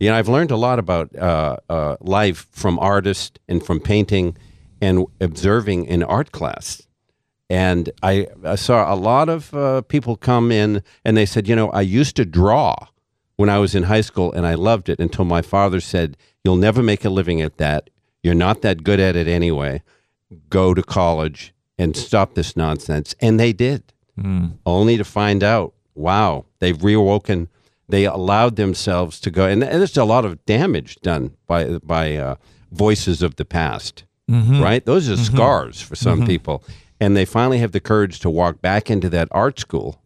[0.04, 4.36] you know i've learned a lot about uh, uh, life from artists and from painting
[4.80, 6.86] and observing in art class
[7.50, 11.54] and I, I saw a lot of uh, people come in and they said, you
[11.54, 12.74] know, I used to draw
[13.36, 16.56] when I was in high school and I loved it until my father said, you'll
[16.56, 17.90] never make a living at that.
[18.22, 19.82] You're not that good at it anyway.
[20.48, 23.14] Go to college and stop this nonsense.
[23.20, 23.82] And they did,
[24.64, 27.48] only to find out, wow, they've reawoken.
[27.88, 29.46] They allowed themselves to go.
[29.46, 32.36] And, and there's a lot of damage done by, by uh,
[32.72, 34.84] voices of the past, right?
[34.84, 36.64] Those are scars for some people
[37.00, 40.00] and they finally have the courage to walk back into that art school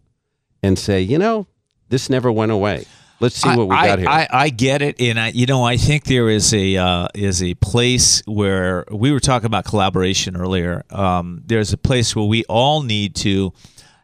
[0.63, 1.47] and say, you know,
[1.89, 2.87] this never went away.
[3.21, 4.09] Let's see what we I, got here.
[4.09, 7.43] I, I get it, and I, you know, I think there is a uh, is
[7.43, 10.85] a place where we were talking about collaboration earlier.
[10.91, 13.53] Um, there's a place where we all need to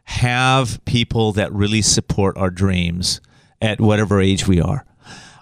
[0.03, 3.21] have people that really support our dreams
[3.61, 4.85] at whatever age we are.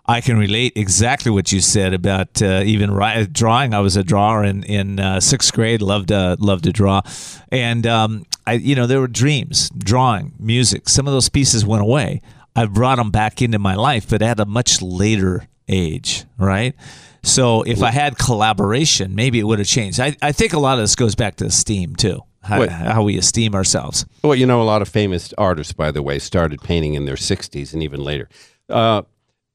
[0.05, 3.73] I can relate exactly what you said about uh, even ri- drawing.
[3.73, 5.81] I was a drawer in in uh, sixth grade.
[5.81, 7.01] Loved uh, loved to draw,
[7.51, 10.89] and um, I you know there were dreams, drawing, music.
[10.89, 12.21] Some of those pieces went away.
[12.55, 16.75] I brought them back into my life, but at a much later age, right?
[17.23, 19.99] So if I had collaboration, maybe it would have changed.
[19.99, 23.17] I, I think a lot of this goes back to STEAM too, how, how we
[23.17, 24.05] esteem ourselves.
[24.23, 27.15] well, you know, a lot of famous artists, by the way, started painting in their
[27.15, 28.27] 60s and even later.
[28.69, 29.03] Uh,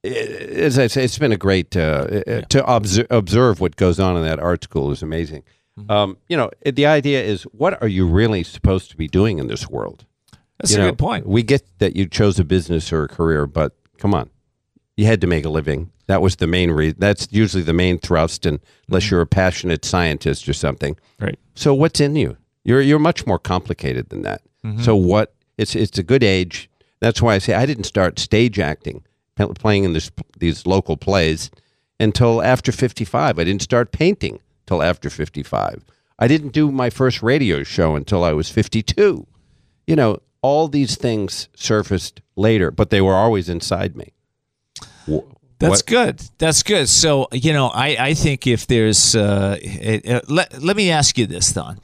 [0.05, 1.81] as I say, it's been a great uh,
[2.27, 5.42] uh, to observe, observe what goes on in that art school is amazing.
[5.88, 9.38] Um, you know, it- the idea is, what are you really supposed to be doing
[9.38, 10.05] in this world?
[10.59, 11.27] That's You a know, good point.
[11.27, 14.29] We get that you chose a business or a career, but come on,
[14.96, 15.90] you had to make a living.
[16.07, 16.96] That was the main reason.
[16.98, 20.96] That's usually the main thrust, and unless you're a passionate scientist or something.
[21.20, 21.38] Right.
[21.55, 22.37] So what's in you?
[22.68, 24.42] You're you're much more complicated than that.
[24.62, 24.83] Mm-hmm.
[24.83, 25.33] So what?
[25.57, 26.68] It's it's a good age.
[27.00, 29.04] That's why I say I didn't start stage acting,
[29.37, 31.50] playing in this these local plays,
[31.98, 33.38] until after 55.
[33.38, 35.83] I didn't start painting till after 55.
[36.18, 39.26] I didn't do my first radio show until I was 52.
[39.87, 44.12] You know, all these things surfaced later, but they were always inside me.
[45.11, 45.24] Wh-
[45.59, 46.22] That's what- good.
[46.37, 46.90] That's good.
[46.90, 51.16] So you know, I I think if there's uh, it, uh, let let me ask
[51.16, 51.81] you this, Don.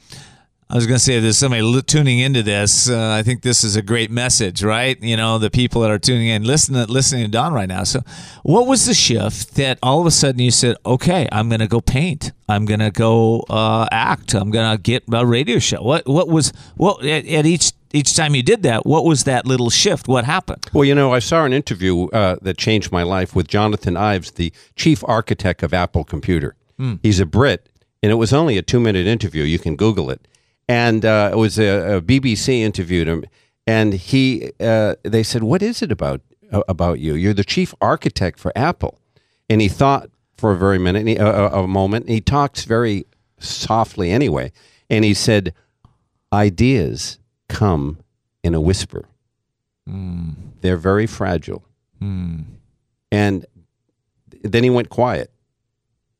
[0.67, 3.63] I was going to say, if there's somebody tuning into this, uh, I think this
[3.63, 4.99] is a great message, right?
[4.99, 7.83] You know, the people that are tuning in, listening, listening to Don right now.
[7.83, 8.01] So,
[8.41, 11.67] what was the shift that all of a sudden you said, "Okay, I'm going to
[11.67, 12.31] go paint.
[12.49, 14.33] I'm going to go uh, act.
[14.33, 18.15] I'm going to get a radio show." What what was what at, at each each
[18.15, 18.87] time you did that?
[18.87, 20.07] What was that little shift?
[20.07, 20.65] What happened?
[20.73, 24.31] Well, you know, I saw an interview uh, that changed my life with Jonathan Ives,
[24.31, 26.55] the chief architect of Apple Computer.
[27.03, 27.69] He's a Brit,
[28.01, 29.43] and it was only a two minute interview.
[29.43, 30.27] You can Google it.
[30.67, 33.25] And uh, it was a, a BBC interviewed him,
[33.67, 37.13] and he uh, they said, "What is it about uh, about you?
[37.13, 38.99] You're the chief architect for Apple."
[39.47, 42.05] And he thought for a very minute, he, uh, a moment.
[42.05, 43.05] And he talks very
[43.39, 44.51] softly anyway,
[44.89, 45.53] and he said,
[46.33, 47.99] "Ideas come
[48.43, 49.07] in a whisper."
[50.61, 51.63] They're very fragile.
[53.11, 53.45] And
[54.43, 55.31] then he went quiet.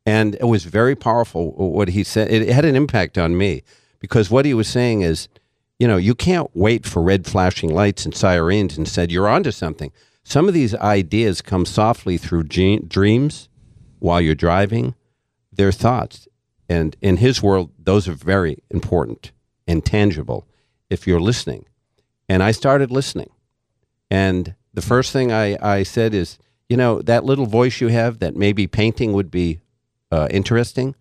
[0.05, 2.31] And it was very powerful what he said.
[2.31, 3.63] It had an impact on me
[3.99, 5.27] because what he was saying is,
[5.79, 9.51] you know, you can't wait for red flashing lights and sirens and said, you're onto
[9.51, 9.91] something.
[10.23, 13.49] Some of these ideas come softly through ge- dreams
[13.99, 14.95] while you're driving.
[15.51, 16.27] They're thoughts.
[16.67, 19.31] And in his world, those are very important
[19.67, 20.47] and tangible
[20.89, 21.65] if you're listening.
[22.27, 23.29] And I started listening.
[24.09, 26.37] And the first thing I, I said is,
[26.69, 29.59] you know, that little voice you have that maybe painting would be
[30.11, 30.95] uh, interesting.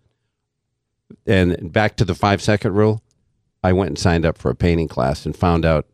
[1.25, 3.01] And back to the five second rule,
[3.63, 5.87] I went and signed up for a painting class and found out,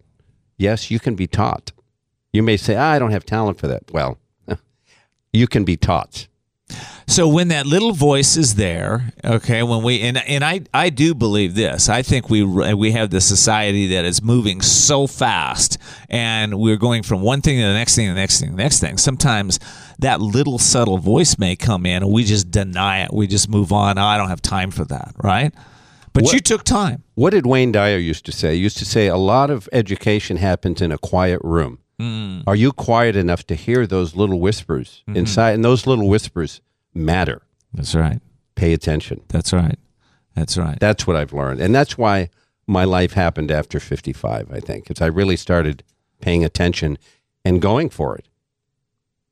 [0.58, 1.72] yes, you can be taught.
[2.34, 3.92] You may say, ah, I don't have talent for that.
[3.92, 4.18] Well,
[5.34, 6.28] you can be taught.
[7.08, 11.14] So when that little voice is there, okay, when we and and I I do
[11.14, 11.90] believe this.
[11.90, 15.78] I think we we have the society that is moving so fast,
[16.10, 18.64] and we're going from one thing to the next thing, to the next thing, the
[18.64, 18.98] next thing.
[18.98, 19.60] Sometimes
[20.00, 23.14] that little subtle voice may come in, and we just deny it.
[23.14, 23.98] We just move on.
[23.98, 25.54] Oh, I don't have time for that, right?
[26.14, 27.04] But What- you took time.
[27.16, 28.56] What did Wayne Dyer used to say?
[28.56, 31.80] He used to say a lot of education happens in a quiet room.
[32.02, 32.44] Mm.
[32.48, 35.18] Are you quiet enough to hear those little whispers mm-hmm.
[35.18, 35.52] inside?
[35.52, 36.62] And those little whispers
[36.94, 37.44] matter.
[37.74, 38.20] That's right.
[38.56, 39.22] Pay attention.
[39.28, 39.78] That's right.
[40.36, 40.80] That's right.
[40.80, 41.62] That's what I've learned.
[41.62, 42.30] And that's why
[42.66, 45.84] my life happened after 55, I think, because I really started
[46.22, 46.98] paying attention
[47.46, 48.28] and going for it.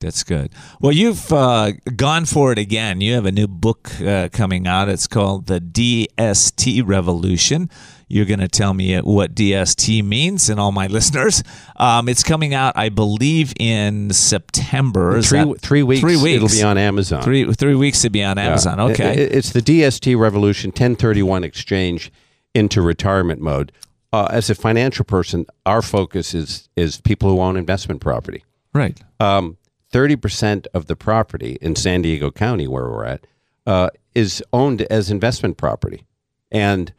[0.02, 0.52] That's good.
[0.80, 3.02] Well, you've uh, gone for it again.
[3.02, 4.88] You have a new book uh, coming out.
[4.88, 7.70] It's called The DST Revolution.
[8.08, 11.44] You're going to tell me what DST means, and all my listeners.
[11.76, 15.22] Um, it's coming out, I believe, in September.
[15.22, 16.00] Three, three weeks.
[16.00, 16.36] Three weeks.
[16.46, 17.22] It'll be on Amazon.
[17.22, 18.78] Three three weeks to be on Amazon.
[18.78, 18.84] Yeah.
[18.86, 19.12] Okay.
[19.14, 22.10] It- it- it's the DST Revolution 1031 exchange
[22.56, 23.74] into retirement mode.
[24.14, 28.46] Uh, as a financial person, our focus is is people who own investment property.
[28.74, 28.98] right.
[29.20, 29.58] Um,
[29.92, 33.28] 30% of the property in San Diego County, where we're at,
[33.66, 36.06] uh, is owned as investment property.
[36.52, 36.94] And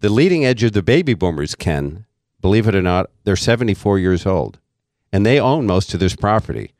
[0.00, 2.06] the leading edge of the baby boomers, Ken,
[2.40, 4.58] believe it or not, they're 74 years old.
[5.12, 6.72] And they own most of this property.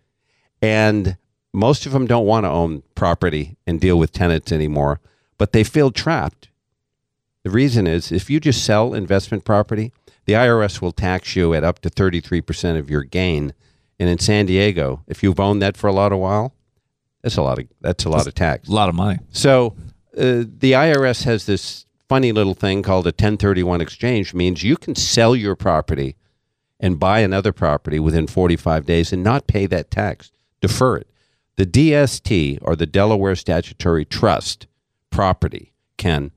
[0.61, 1.17] And
[1.53, 5.01] most of them don't want to own property and deal with tenants anymore,
[5.39, 6.49] but they feel trapped.
[7.45, 9.93] The reason is if you just sell investment property,
[10.25, 13.55] the IRS will tax you at up to 33% of your gain.
[13.99, 16.55] And in San Diego, if you've owned that for a lot of while,
[17.23, 18.69] that's a lot of that's a lot of tax.
[18.69, 19.19] A lot of money.
[19.31, 19.77] So
[20.17, 24.95] uh, the IRS has this funny little thing called a 1031 exchange means you can
[24.95, 26.17] sell your property
[26.79, 30.31] and buy another property within 45 days and not pay that tax.
[30.61, 31.09] Defer it.
[31.57, 34.67] The DST or the Delaware Statutory Trust
[35.11, 36.33] property can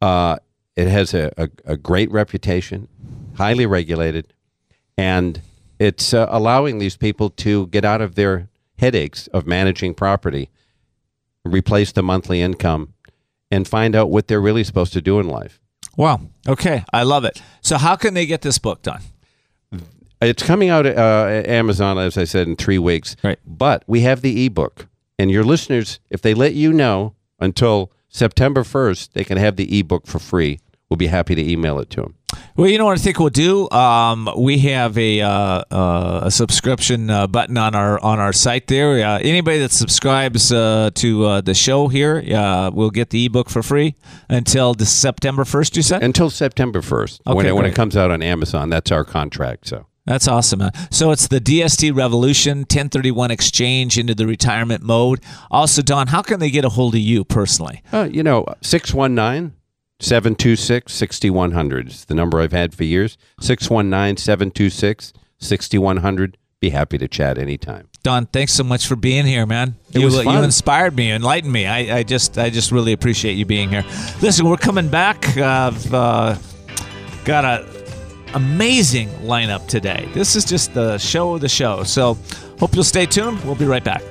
[0.00, 0.36] uh,
[0.76, 2.88] it has a, a, a great reputation,
[3.36, 4.32] highly regulated,
[4.96, 5.42] and
[5.82, 10.48] it's uh, allowing these people to get out of their headaches of managing property,
[11.44, 12.94] replace the monthly income,
[13.50, 15.60] and find out what they're really supposed to do in life.
[15.96, 16.20] Wow.
[16.48, 16.84] Okay.
[16.92, 17.42] I love it.
[17.62, 19.02] So, how can they get this book done?
[20.20, 23.16] It's coming out at uh, Amazon, as I said, in three weeks.
[23.24, 23.40] Right.
[23.44, 24.86] But we have the ebook,
[25.18, 29.80] and your listeners, if they let you know until September 1st, they can have the
[29.80, 30.60] ebook for free.
[30.88, 32.14] We'll be happy to email it to them.
[32.56, 33.70] Well, you know what I think we'll do.
[33.70, 38.66] Um, we have a uh, uh, a subscription uh, button on our on our site
[38.66, 39.06] there.
[39.06, 43.48] Uh, anybody that subscribes uh, to uh, the show here uh, will get the ebook
[43.48, 43.94] for free
[44.28, 45.76] until the September first.
[45.76, 46.02] You said.
[46.02, 48.68] Until September 1st, when, Okay, it, when it comes out on Amazon.
[48.70, 49.66] That's our contract.
[49.68, 50.62] So That's awesome.
[50.90, 55.20] So it's the DST Revolution 1031 exchange into the retirement mode.
[55.50, 57.82] Also, Don, how can they get a hold of you personally?
[57.92, 59.54] Uh, you know, 619
[60.02, 63.16] 726 6100 is the number I've had for years.
[63.40, 66.36] 619 726 6100.
[66.60, 67.88] Be happy to chat anytime.
[68.02, 69.76] Don, thanks so much for being here, man.
[69.92, 71.66] It you, was you inspired me, enlightened me.
[71.66, 73.84] I, I just, I just really appreciate you being here.
[74.20, 75.36] Listen, we're coming back.
[75.36, 76.36] Uh, I've uh,
[77.24, 77.84] got a
[78.34, 80.08] amazing lineup today.
[80.14, 81.84] This is just the show of the show.
[81.84, 82.18] So,
[82.58, 83.44] hope you'll stay tuned.
[83.44, 84.02] We'll be right back.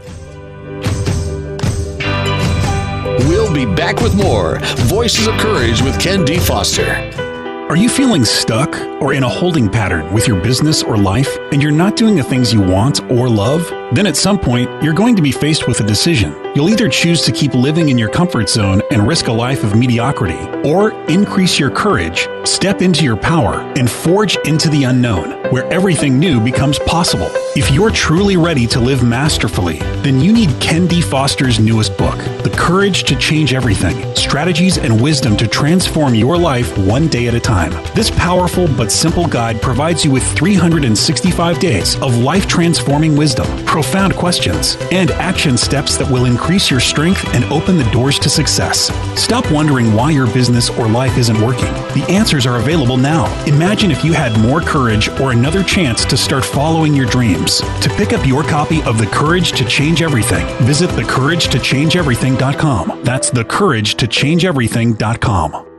[3.31, 4.59] We'll be back with more
[4.89, 6.37] Voices of Courage with Ken D.
[6.37, 7.30] Foster.
[7.71, 11.63] Are you feeling stuck or in a holding pattern with your business or life and
[11.63, 13.65] you're not doing the things you want or love?
[13.93, 16.35] Then at some point, you're going to be faced with a decision.
[16.53, 19.75] You'll either choose to keep living in your comfort zone and risk a life of
[19.75, 25.65] mediocrity, or increase your courage, step into your power, and forge into the unknown, where
[25.71, 27.29] everything new becomes possible.
[27.55, 31.01] If you're truly ready to live masterfully, then you need Ken D.
[31.01, 36.77] Foster's newest book, The Courage to Change Everything Strategies and Wisdom to Transform Your Life
[36.77, 37.60] One Day at a Time.
[37.93, 44.15] This powerful but simple guide provides you with 365 days of life transforming wisdom, profound
[44.15, 48.91] questions, and action steps that will increase your strength and open the doors to success.
[49.19, 51.73] Stop wondering why your business or life isn't working.
[51.93, 53.25] The answers are available now.
[53.45, 57.59] Imagine if you had more courage or another chance to start following your dreams.
[57.59, 63.01] To pick up your copy of The Courage to Change Everything, visit thecouragetochangeeverything.com.
[63.03, 65.70] That's thecouragetochangeeverything.com.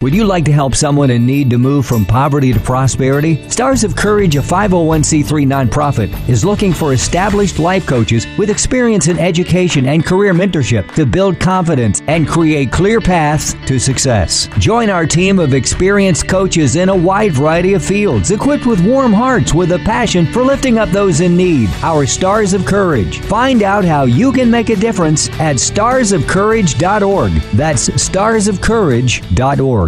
[0.00, 3.50] Would you like to help someone in need to move from poverty to prosperity?
[3.50, 9.18] Stars of Courage, a 501c3 nonprofit, is looking for established life coaches with experience in
[9.18, 14.48] education and career mentorship to build confidence and create clear paths to success.
[14.60, 19.12] Join our team of experienced coaches in a wide variety of fields, equipped with warm
[19.12, 21.70] hearts with a passion for lifting up those in need.
[21.82, 23.18] Our Stars of Courage.
[23.22, 27.32] Find out how you can make a difference at starsofcourage.org.
[27.32, 29.87] That's starsofcourage.org.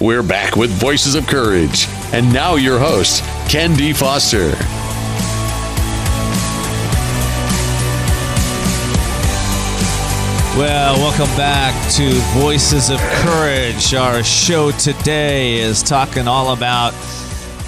[0.00, 1.88] We're back with Voices of Courage.
[2.12, 3.92] And now your host, Ken D.
[3.92, 4.52] Foster.
[10.56, 13.92] Well, welcome back to Voices of Courage.
[13.92, 16.94] Our show today is talking all about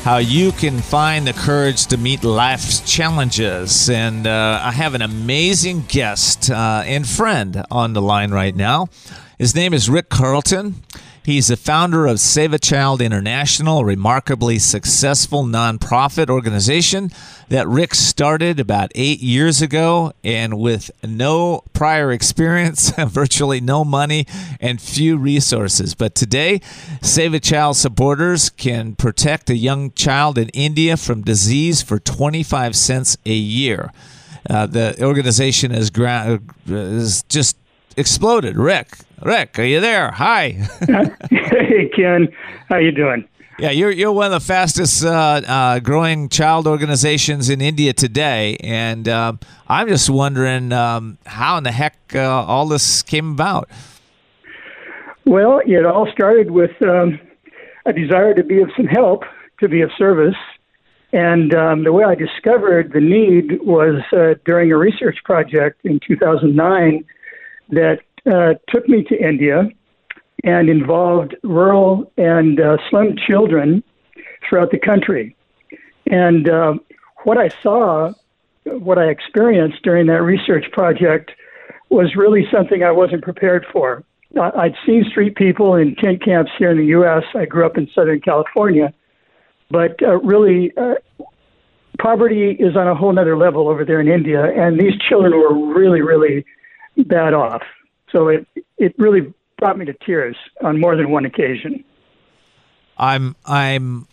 [0.04, 3.90] how you can find the courage to meet life's challenges.
[3.90, 8.88] And uh, I have an amazing guest uh, and friend on the line right now.
[9.36, 10.76] His name is Rick Carlton.
[11.22, 17.10] He's the founder of SevaChild International, a remarkably successful nonprofit organization
[17.50, 20.14] that Rick started about eight years ago.
[20.24, 24.26] And with no prior experience, virtually no money,
[24.60, 25.94] and few resources.
[25.94, 26.60] But today,
[27.00, 33.34] SevaChild supporters can protect a young child in India from disease for 25 cents a
[33.34, 33.92] year.
[34.48, 37.58] Uh, the organization is, gra- is just
[38.00, 38.56] exploded.
[38.56, 38.88] Rick,
[39.22, 40.10] Rick, are you there?
[40.10, 40.48] Hi.
[41.30, 42.28] hey Ken,
[42.68, 43.28] how you doing?
[43.58, 45.10] Yeah, you're you're one of the fastest uh,
[45.46, 49.38] uh, growing child organizations in India today, and um,
[49.68, 53.68] I'm just wondering um, how in the heck uh, all this came about.
[55.26, 57.20] Well, it all started with um,
[57.84, 59.24] a desire to be of some help,
[59.60, 60.40] to be of service,
[61.12, 66.00] and um, the way I discovered the need was uh, during a research project in
[66.06, 67.04] 2009
[67.70, 68.00] that
[68.30, 69.68] uh, took me to India
[70.44, 73.82] and involved rural and uh, slum children
[74.48, 75.36] throughout the country.
[76.06, 76.74] And uh,
[77.24, 78.12] what I saw,
[78.64, 81.32] what I experienced during that research project
[81.90, 84.04] was really something I wasn't prepared for.
[84.40, 87.24] I'd seen street people in tent camps here in the U.S.
[87.34, 88.94] I grew up in Southern California,
[89.70, 90.94] but uh, really, uh,
[91.98, 95.74] poverty is on a whole other level over there in India, and these children were
[95.74, 96.44] really, really
[96.96, 97.62] bad off.
[98.12, 98.46] So it
[98.78, 101.84] it really brought me to tears on more than one occasion.
[102.96, 104.06] I'm I'm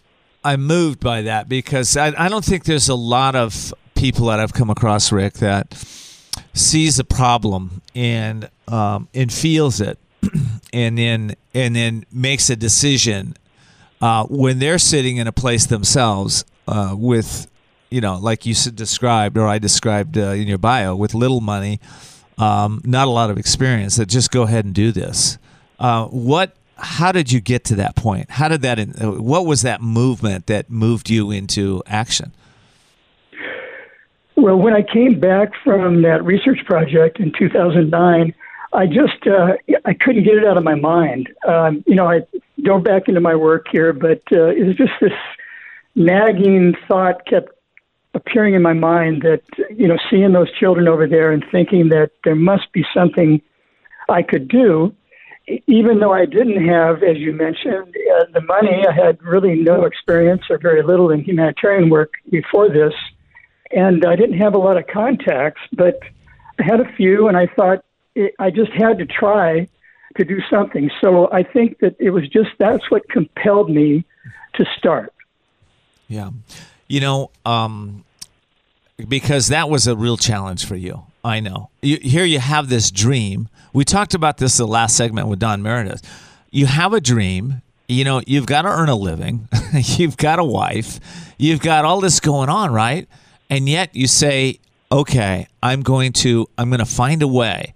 [0.43, 4.39] I'm moved by that because I, I don't think there's a lot of people that
[4.39, 5.73] I've come across, Rick, that
[6.53, 9.97] sees a problem and um, and feels it,
[10.73, 13.35] and then and then makes a decision
[14.01, 17.49] uh, when they're sitting in a place themselves uh, with,
[17.89, 21.79] you know, like you described or I described uh, in your bio, with little money,
[22.37, 23.97] um, not a lot of experience.
[23.97, 25.37] That just go ahead and do this.
[25.79, 26.55] Uh, what?
[26.79, 28.29] How did you get to that point?
[28.29, 28.77] How did that?
[28.99, 32.31] What was that movement that moved you into action?
[34.35, 38.35] Well, when I came back from that research project in 2009,
[38.71, 39.53] I just uh,
[39.85, 41.29] I couldn't get it out of my mind.
[41.47, 42.21] Um, you know, I
[42.61, 45.13] dove back into my work here, but uh, it was just this
[45.95, 47.49] nagging thought kept
[48.17, 52.11] appearing in my mind that you know seeing those children over there and thinking that
[52.23, 53.41] there must be something
[54.09, 54.93] I could do
[55.47, 59.85] even though I didn't have, as you mentioned, uh, the money, I had really no
[59.85, 62.93] experience or very little in humanitarian work before this,
[63.71, 65.99] and I didn't have a lot of contacts, but
[66.59, 69.69] I had a few, and I thought it, I just had to try
[70.17, 70.91] to do something.
[70.99, 74.03] So I think that it was just that's what compelled me
[74.55, 75.13] to start.
[76.09, 76.31] Yeah,
[76.87, 78.03] you know, um,
[79.07, 81.03] because that was a real challenge for you.
[81.23, 81.69] I know.
[81.81, 83.49] You, here you have this dream.
[83.73, 86.01] We talked about this the last segment with Don Meredith.
[86.51, 87.61] You have a dream.
[87.87, 89.47] You know, you've got to earn a living.
[89.73, 90.99] you've got a wife.
[91.37, 93.07] You've got all this going on, right?
[93.49, 94.59] And yet you say,
[94.91, 97.75] "Okay, I'm going to I'm going to find a way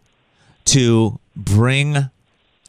[0.66, 2.10] to bring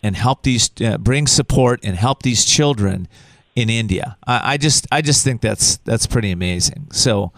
[0.02, 3.08] and help these uh, bring support and help these children
[3.56, 6.88] in India." I, I just I just think that's that's pretty amazing.
[6.92, 7.32] So,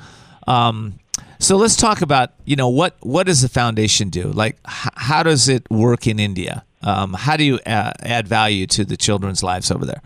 [0.46, 0.98] um,
[1.44, 4.24] so let's talk about you know what what does the foundation do?
[4.32, 6.64] Like h- how does it work in India?
[6.82, 10.02] Um, how do you uh, add value to the children's lives over there?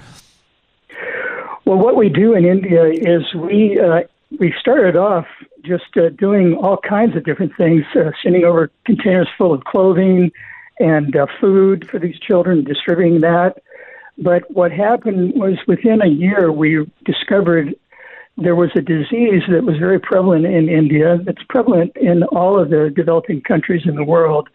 [1.64, 4.02] Well, what we do in India is we uh,
[4.38, 5.26] we started off
[5.62, 10.32] just uh, doing all kinds of different things, uh, sending over containers full of clothing
[10.80, 13.62] and uh, food for these children, distributing that.
[14.16, 17.74] But what happened was within a year, we discovered
[18.40, 21.18] there was a disease that was very prevalent in India.
[21.26, 24.48] It's prevalent in all of the developing countries in the world.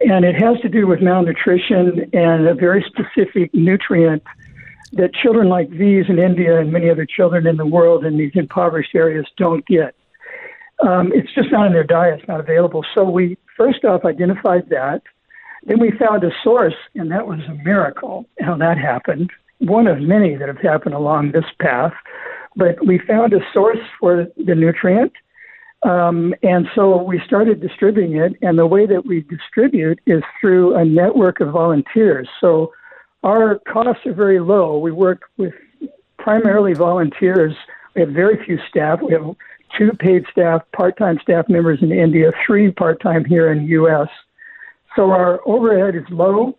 [0.00, 4.22] And it has to do with malnutrition and a very specific nutrient
[4.92, 8.32] that children like these in India and many other children in the world in these
[8.34, 9.94] impoverished areas don't get.
[10.86, 12.84] Um, it's just not in their diet, it's not available.
[12.94, 15.02] So we first off identified that.
[15.64, 19.30] Then we found a source, and that was a miracle how that happened.
[19.58, 21.94] One of many that have happened along this path.
[22.56, 25.12] But we found a source for the nutrient.
[25.82, 28.32] Um, and so we started distributing it.
[28.42, 32.28] And the way that we distribute is through a network of volunteers.
[32.40, 32.72] So
[33.22, 34.78] our costs are very low.
[34.78, 35.52] We work with
[36.18, 37.54] primarily volunteers.
[37.94, 39.00] We have very few staff.
[39.02, 39.34] We have
[39.76, 43.70] two paid staff, part time staff members in India, three part time here in the
[43.72, 44.08] U.S.
[44.96, 46.56] So our overhead is low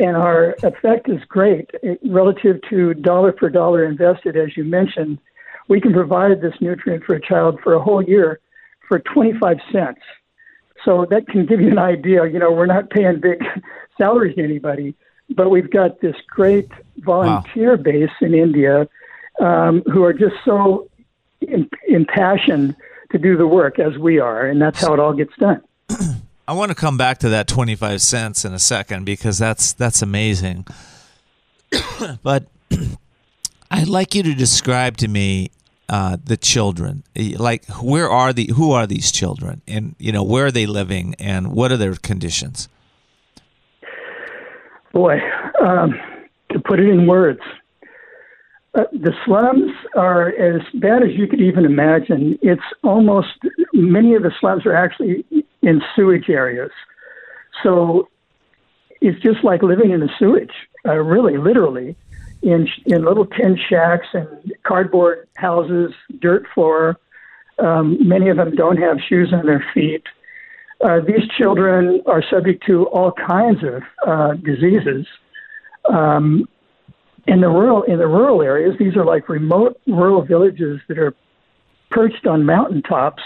[0.00, 1.70] and our effect is great
[2.08, 5.18] relative to dollar for dollar invested, as you mentioned.
[5.68, 8.40] We can provide this nutrient for a child for a whole year
[8.88, 10.00] for 25 cents.
[10.84, 12.26] So that can give you an idea.
[12.26, 13.44] You know, we're not paying big
[13.98, 14.94] salaries to anybody,
[15.28, 17.82] but we've got this great volunteer wow.
[17.82, 18.88] base in India
[19.38, 20.88] um, who are just so
[21.86, 22.74] impassioned
[23.12, 25.60] to do the work as we are, and that's how it all gets done.
[26.50, 30.02] I want to come back to that 25 cents in a second because that's that's
[30.02, 30.66] amazing.
[32.24, 32.48] but
[33.70, 35.52] I'd like you to describe to me
[35.88, 37.04] uh, the children.
[37.16, 41.14] Like where are the who are these children and you know where are they living
[41.20, 42.68] and what are their conditions?
[44.92, 45.20] Boy,
[45.64, 45.92] um,
[46.50, 47.42] to put it in words,
[48.74, 52.38] uh, the slums are as bad as you could even imagine.
[52.40, 53.28] It's almost
[53.72, 55.24] many of the slums are actually
[55.62, 56.70] in sewage areas.
[57.62, 58.08] So
[59.00, 60.52] it's just like living in the sewage,
[60.86, 61.96] uh, really, literally,
[62.42, 66.96] in in little tin shacks and cardboard houses, dirt floor.
[67.58, 70.04] Um, many of them don't have shoes on their feet.
[70.82, 75.06] Uh, these children are subject to all kinds of uh, diseases.
[75.92, 76.48] Um,
[77.30, 81.14] in the rural in the rural areas, these are like remote rural villages that are
[81.90, 83.22] perched on mountaintops,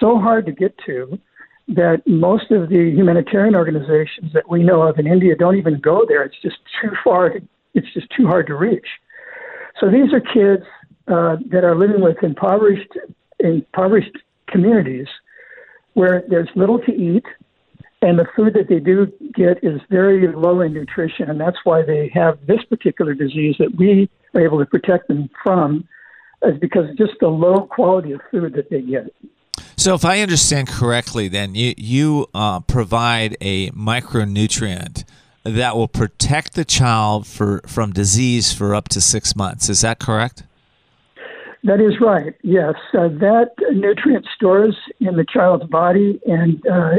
[0.00, 1.18] so hard to get to
[1.68, 6.06] that most of the humanitarian organizations that we know of in India don't even go
[6.08, 6.22] there.
[6.22, 7.28] It's just too far.
[7.28, 7.40] To,
[7.74, 8.86] it's just too hard to reach.
[9.78, 10.64] So these are kids
[11.06, 12.92] uh, that are living with impoverished
[13.40, 14.16] impoverished
[14.48, 15.06] communities
[15.92, 17.26] where there's little to eat,
[18.00, 21.82] and the food that they do get is very low in nutrition, and that's why
[21.82, 25.86] they have this particular disease that we are able to protect them from,
[26.42, 29.12] is because of just the low quality of food that they get.
[29.76, 35.04] So, if I understand correctly, then you you uh, provide a micronutrient
[35.44, 39.68] that will protect the child for from disease for up to six months.
[39.68, 40.44] Is that correct?
[41.64, 42.34] That is right.
[42.42, 46.98] Yes, uh, that nutrient stores in the child's body, and uh,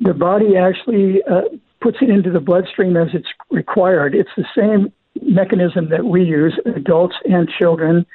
[0.00, 1.42] the body actually uh,
[1.80, 4.14] puts it into the bloodstream as it's required.
[4.14, 4.92] It's the same
[5.22, 8.06] mechanism that we use, adults and children,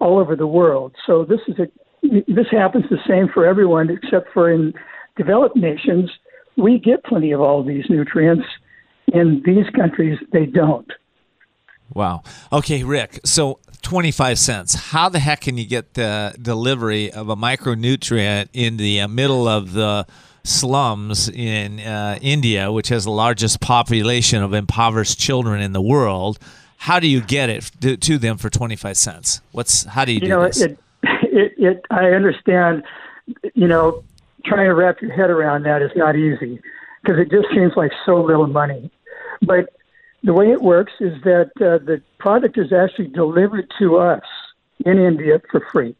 [0.00, 0.94] all over the world.
[1.06, 1.66] So this is a
[2.02, 4.72] this happens the same for everyone, except for in
[5.16, 6.10] developed nations,
[6.56, 8.46] we get plenty of all of these nutrients.
[9.12, 10.90] In these countries, they don't.
[11.92, 12.22] Wow.
[12.52, 13.20] Okay, Rick.
[13.24, 14.74] So 25 cents.
[14.74, 19.48] How the heck can you get the delivery of a micronutrient in the uh, middle
[19.48, 20.06] of the
[20.44, 26.38] slums in uh, India, which has the largest population of impoverished children in the world?
[26.78, 29.40] How do you get it to, to them for 25 cents?
[29.52, 30.60] What's how do you, You do know, this?
[30.62, 32.84] it, it, it, I understand,
[33.54, 34.02] you know,
[34.44, 36.60] trying to wrap your head around that is not easy
[37.02, 38.90] because it just seems like so little money.
[39.42, 39.70] But
[40.22, 44.22] the way it works is that uh, the product is actually delivered to us
[44.84, 45.94] in India for free.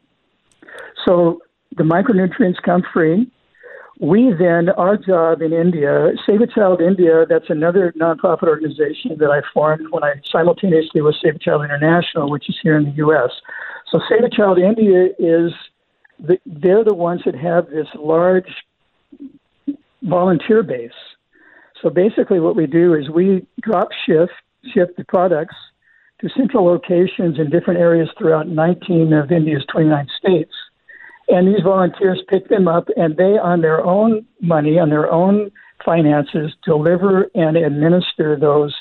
[1.04, 1.40] So
[1.76, 3.30] the micronutrients come free.
[4.00, 9.88] We then, our job in India, SevaChild India, that's another nonprofit organization that I formed
[9.90, 13.30] when I simultaneously was SevaChild International, which is here in the U.S.
[13.92, 15.52] So SevaChild India is,
[16.18, 18.48] the, they're the ones that have this large
[20.02, 20.92] volunteer base.
[21.82, 24.32] So basically, what we do is we drop shift,
[24.72, 25.56] shift the products
[26.22, 30.52] to central locations in different areas throughout 19 of India's 29 states.
[31.30, 35.50] And these volunteers pick them up and they, on their own money, on their own
[35.84, 38.74] finances, deliver and administer those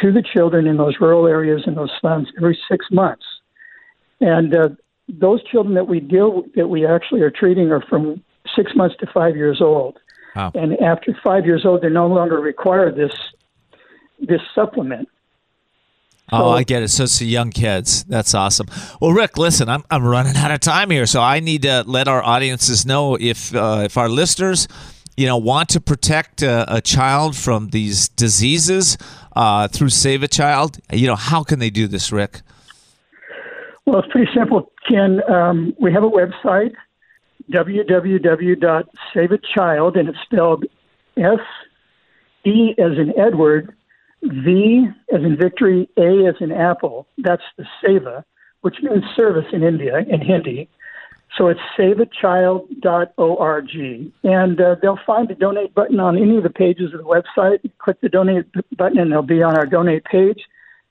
[0.00, 3.24] to the children in those rural areas in those slums every six months.
[4.20, 4.68] And uh,
[5.08, 8.22] those children that we deal that we actually are treating are from
[8.56, 9.98] six months to five years old.
[10.34, 10.52] Wow.
[10.54, 13.12] And after five years old, they're no longer require this
[14.20, 15.08] this supplement.
[16.32, 16.88] Oh, I get it.
[16.88, 18.04] So it's the young kids.
[18.04, 18.66] That's awesome.
[19.00, 22.08] Well, Rick, listen, I'm, I'm running out of time here, so I need to let
[22.08, 24.66] our audiences know if uh, if our listeners,
[25.16, 28.96] you know, want to protect uh, a child from these diseases
[29.36, 30.80] uh, through SevaChild.
[30.92, 32.40] You know, how can they do this, Rick?
[33.84, 35.20] Well, it's pretty simple, Ken.
[35.30, 36.72] Um, we have a website,
[37.52, 40.64] www.sevachild, and it's spelled
[41.18, 41.40] S
[42.46, 43.74] E as in Edward,
[44.24, 47.06] V as in victory, A as in apple.
[47.18, 48.24] That's the Seva,
[48.62, 50.68] which means service in India, in Hindi.
[51.36, 53.70] So it's sevachild.org.
[54.22, 57.58] And uh, they'll find the donate button on any of the pages of the website.
[57.78, 58.46] Click the donate
[58.76, 60.40] button, and they'll be on our donate page.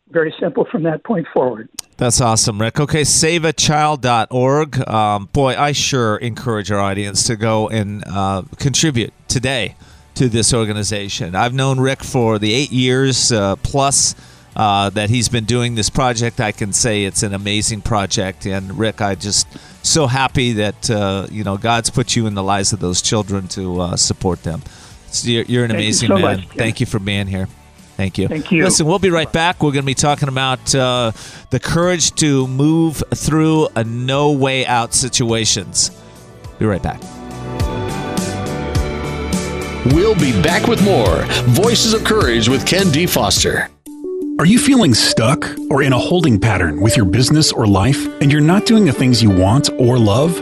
[0.09, 1.69] Very simple from that point forward.
[1.97, 2.79] That's awesome, Rick.
[2.79, 4.87] Okay, sevachild.org.
[4.87, 9.75] Um, boy, I sure encourage our audience to go and uh, contribute today
[10.15, 11.35] to this organization.
[11.35, 14.15] I've known Rick for the eight years uh, plus
[14.55, 16.39] uh, that he's been doing this project.
[16.39, 18.45] I can say it's an amazing project.
[18.45, 19.47] And Rick, I just
[19.85, 23.47] so happy that uh, you know God's put you in the lives of those children
[23.49, 24.61] to uh, support them.
[25.07, 26.21] So you're, you're an Thank you amazing so man.
[26.21, 26.47] much.
[26.49, 27.47] Thank you for being here.
[27.95, 28.27] Thank you.
[28.27, 28.63] Thank you.
[28.63, 29.61] Listen, we'll be right back.
[29.61, 31.11] We're going to be talking about uh,
[31.51, 35.91] the courage to move through a no way out situations.
[36.57, 37.01] Be right back.
[39.87, 43.05] We'll be back with more Voices of Courage with Ken D.
[43.05, 43.69] Foster.
[44.39, 48.31] Are you feeling stuck or in a holding pattern with your business or life and
[48.31, 50.41] you're not doing the things you want or love?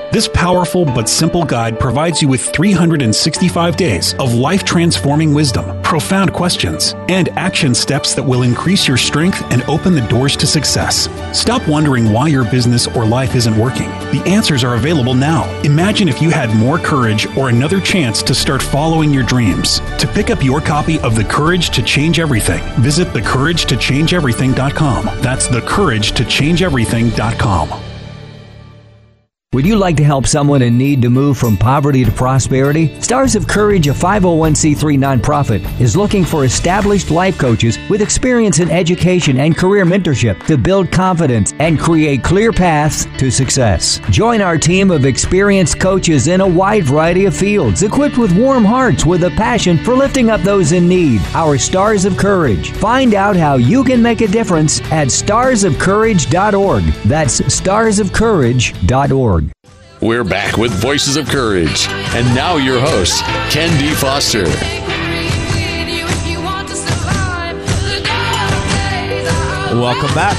[0.11, 6.33] This powerful but simple guide provides you with 365 days of life transforming wisdom, profound
[6.33, 11.07] questions, and action steps that will increase your strength and open the doors to success.
[11.31, 13.87] Stop wondering why your business or life isn't working.
[14.11, 15.49] The answers are available now.
[15.61, 19.79] Imagine if you had more courage or another chance to start following your dreams.
[19.99, 25.05] To pick up your copy of The Courage to Change Everything, visit thecouragetochangeeverything.com.
[25.21, 27.90] That's thecouragetochangeeverything.com.
[29.53, 32.97] Would you like to help someone in need to move from poverty to prosperity?
[33.01, 38.71] Stars of Courage, a 501c3 nonprofit, is looking for established life coaches with experience in
[38.71, 43.99] education and career mentorship to build confidence and create clear paths to success.
[44.09, 48.63] Join our team of experienced coaches in a wide variety of fields, equipped with warm
[48.63, 51.19] hearts with a passion for lifting up those in need.
[51.33, 52.71] Our Stars of Courage.
[52.71, 56.83] Find out how you can make a difference at starsofcourage.org.
[57.03, 59.40] That's starsofcourage.org.
[60.01, 61.87] We're back with Voices of Courage.
[61.87, 63.21] And now your host,
[63.51, 63.93] Ken D.
[63.93, 64.45] Foster.
[69.75, 70.35] Welcome back.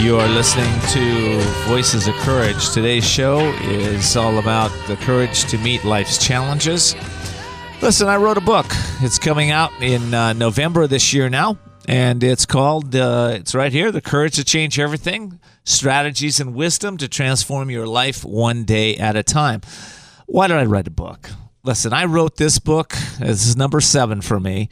[0.00, 2.70] You are listening to Voices of Courage.
[2.70, 6.94] Today's show is all about the courage to meet life's challenges.
[7.82, 8.66] Listen, I wrote a book.
[9.00, 13.72] It's coming out in uh, November this year now, and it's called, uh, it's right
[13.72, 18.96] here The Courage to Change Everything Strategies and Wisdom to Transform Your Life One Day
[18.96, 19.60] at a Time.
[20.26, 21.30] Why did I write a book?
[21.64, 22.90] listen, I wrote this book.
[23.18, 24.68] This is number seven for me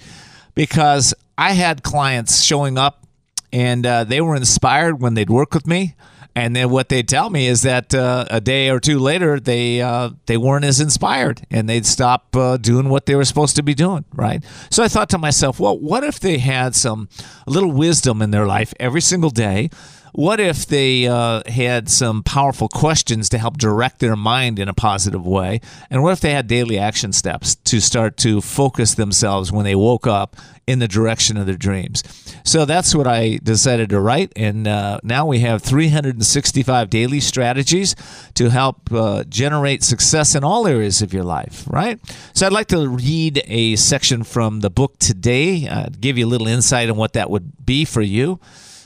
[0.54, 3.04] because I had clients showing up
[3.52, 5.96] and uh, they were inspired when they'd work with me.
[6.34, 9.82] And then what they'd tell me is that uh, a day or two later, they
[9.82, 13.62] uh, they weren't as inspired, and they'd stop uh, doing what they were supposed to
[13.62, 14.04] be doing.
[14.14, 14.42] Right.
[14.70, 17.08] So I thought to myself, well, what if they had some
[17.46, 19.68] little wisdom in their life every single day?
[20.14, 24.74] What if they uh, had some powerful questions to help direct their mind in a
[24.74, 25.62] positive way?
[25.88, 29.74] And what if they had daily action steps to start to focus themselves when they
[29.74, 30.36] woke up
[30.66, 32.02] in the direction of their dreams?
[32.44, 34.34] So that's what I decided to write.
[34.36, 37.96] And uh, now we have 365 daily strategies
[38.34, 41.98] to help uh, generate success in all areas of your life, right?
[42.34, 46.48] So I'd like to read a section from the book today, give you a little
[46.48, 48.38] insight on what that would be for you.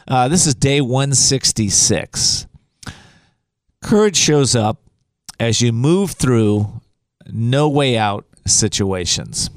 [0.08, 2.46] Uh, this is day 166.
[3.82, 4.80] Courage shows up
[5.40, 6.80] as you move through
[7.26, 9.50] no way out situations.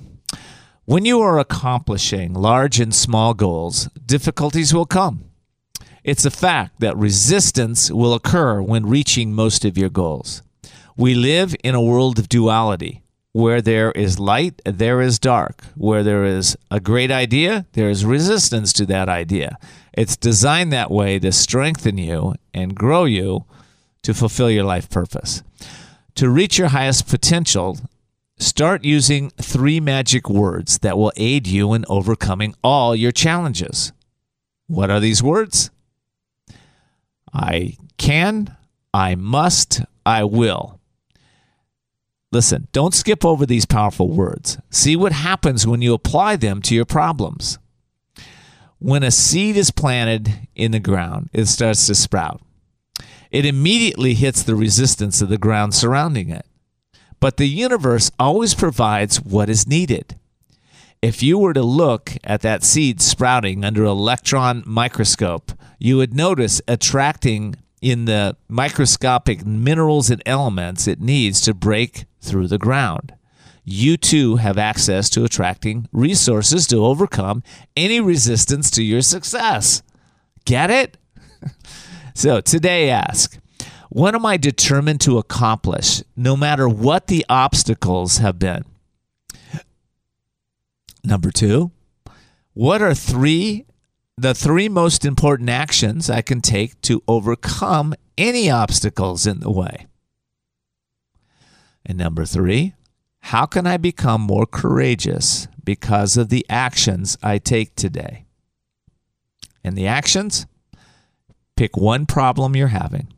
[0.85, 5.25] When you are accomplishing large and small goals, difficulties will come.
[6.03, 10.41] It's a fact that resistance will occur when reaching most of your goals.
[10.97, 13.03] We live in a world of duality.
[13.31, 15.63] Where there is light, there is dark.
[15.75, 19.57] Where there is a great idea, there is resistance to that idea.
[19.93, 23.45] It's designed that way to strengthen you and grow you
[24.01, 25.43] to fulfill your life purpose.
[26.15, 27.77] To reach your highest potential,
[28.39, 33.91] start using three magic words that will aid you in overcoming all your challenges.
[34.67, 35.69] What are these words?
[37.31, 38.55] I can,
[38.93, 40.78] I must, I will.
[42.31, 44.59] Listen, don't skip over these powerful words.
[44.69, 47.57] See what happens when you apply them to your problems.
[48.77, 52.41] When a seed is planted in the ground, it starts to sprout.
[53.31, 56.45] It immediately hits the resistance of the ground surrounding it.
[57.19, 60.17] But the universe always provides what is needed.
[61.01, 66.13] If you were to look at that seed sprouting under an electron microscope, you would
[66.13, 73.13] notice attracting in the microscopic minerals and elements it needs to break through the ground
[73.71, 77.43] you too have access to attracting resources to overcome
[77.77, 79.83] any resistance to your success.
[80.45, 80.97] Get it?
[82.15, 83.37] so today, ask
[83.89, 88.65] What am I determined to accomplish, no matter what the obstacles have been?
[91.03, 91.71] Number two,
[92.53, 93.65] what are three
[94.21, 99.87] the three most important actions I can take to overcome any obstacles in the way?
[101.85, 102.73] And number three,
[103.21, 108.25] how can I become more courageous because of the actions I take today?
[109.63, 110.45] And the actions?
[111.55, 113.13] Pick one problem you're having,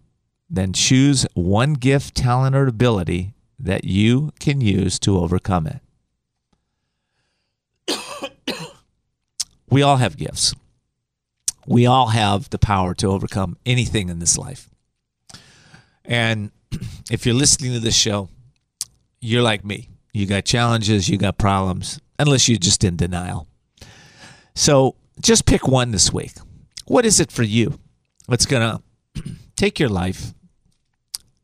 [0.49, 5.67] then choose one gift, talent, or ability that you can use to overcome
[7.87, 8.01] it.
[9.69, 10.53] we all have gifts.
[11.67, 14.69] We all have the power to overcome anything in this life.
[16.05, 16.51] And
[17.11, 18.29] if you're listening to this show,
[19.19, 19.89] you're like me.
[20.13, 23.47] You got challenges, you got problems, unless you're just in denial.
[24.55, 26.33] So just pick one this week.
[26.85, 27.79] What is it for you?
[28.25, 28.77] What's going
[29.15, 29.23] to
[29.55, 30.33] take your life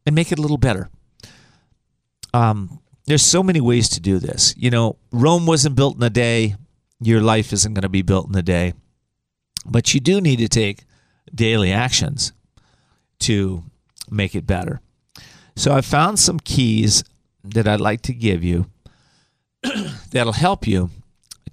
[0.06, 0.90] and make it a little better?
[2.34, 4.54] Um, there's so many ways to do this.
[4.58, 6.56] You know, Rome wasn't built in a day.
[7.00, 8.74] Your life isn't going to be built in a day.
[9.68, 10.84] But you do need to take
[11.34, 12.32] daily actions
[13.20, 13.64] to
[14.10, 14.80] make it better.
[15.56, 17.04] So I found some keys
[17.44, 18.68] that I'd like to give you
[20.12, 20.90] that'll help you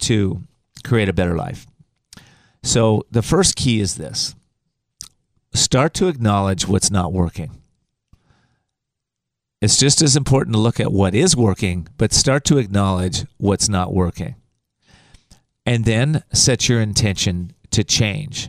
[0.01, 0.43] to
[0.85, 1.67] create a better life.
[2.63, 4.35] So, the first key is this
[5.53, 7.63] start to acknowledge what's not working.
[9.61, 13.69] It's just as important to look at what is working, but start to acknowledge what's
[13.69, 14.35] not working.
[15.65, 18.49] And then set your intention to change.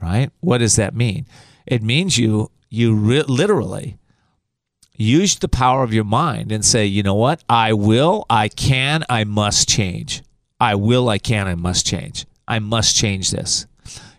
[0.00, 0.30] Right?
[0.40, 1.26] What does that mean?
[1.66, 3.98] It means you you re- literally
[4.96, 7.42] use the power of your mind and say, you know what?
[7.48, 10.22] I will, I can, I must change.
[10.60, 12.26] I will, I can, I must change.
[12.46, 13.66] I must change this.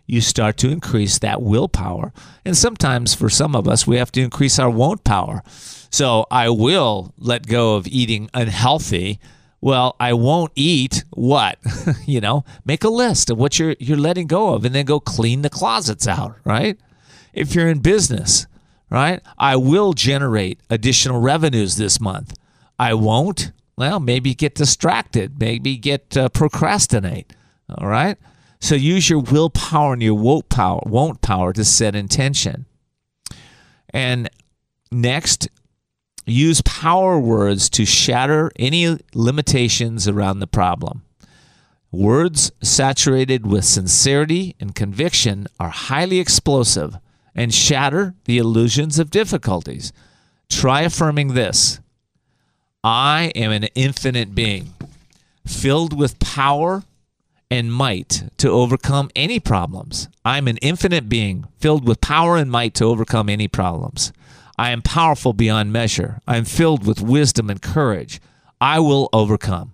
[0.05, 2.13] You start to increase that willpower.
[2.43, 5.41] And sometimes for some of us, we have to increase our won't power.
[5.89, 9.19] So I will let go of eating unhealthy.
[9.61, 11.57] Well, I won't eat what?
[12.05, 14.99] you know, make a list of what you're you're letting go of and then go
[14.99, 16.77] clean the closets out, right?
[17.33, 18.47] If you're in business,
[18.89, 19.21] right?
[19.37, 22.37] I will generate additional revenues this month.
[22.77, 23.51] I won't.
[23.77, 27.33] Well, maybe get distracted, maybe get uh, procrastinate.
[27.77, 28.17] All right.
[28.59, 32.65] So use your willpower and your won't power, won't power to set intention.
[33.89, 34.29] And
[34.91, 35.49] next,
[36.25, 41.03] use power words to shatter any limitations around the problem.
[41.91, 46.97] Words saturated with sincerity and conviction are highly explosive
[47.33, 49.93] and shatter the illusions of difficulties.
[50.49, 51.79] Try affirming this
[52.83, 54.73] I am an infinite being,
[55.45, 56.83] filled with power
[57.49, 60.09] and might to overcome any problems.
[60.23, 64.11] I'm an infinite being, filled with power and might to overcome any problems.
[64.57, 66.21] I am powerful beyond measure.
[66.27, 68.21] I am filled with wisdom and courage.
[68.61, 69.73] I will overcome.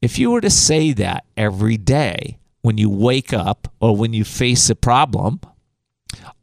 [0.00, 4.24] If you were to say that every day when you wake up or when you
[4.24, 5.40] face a problem,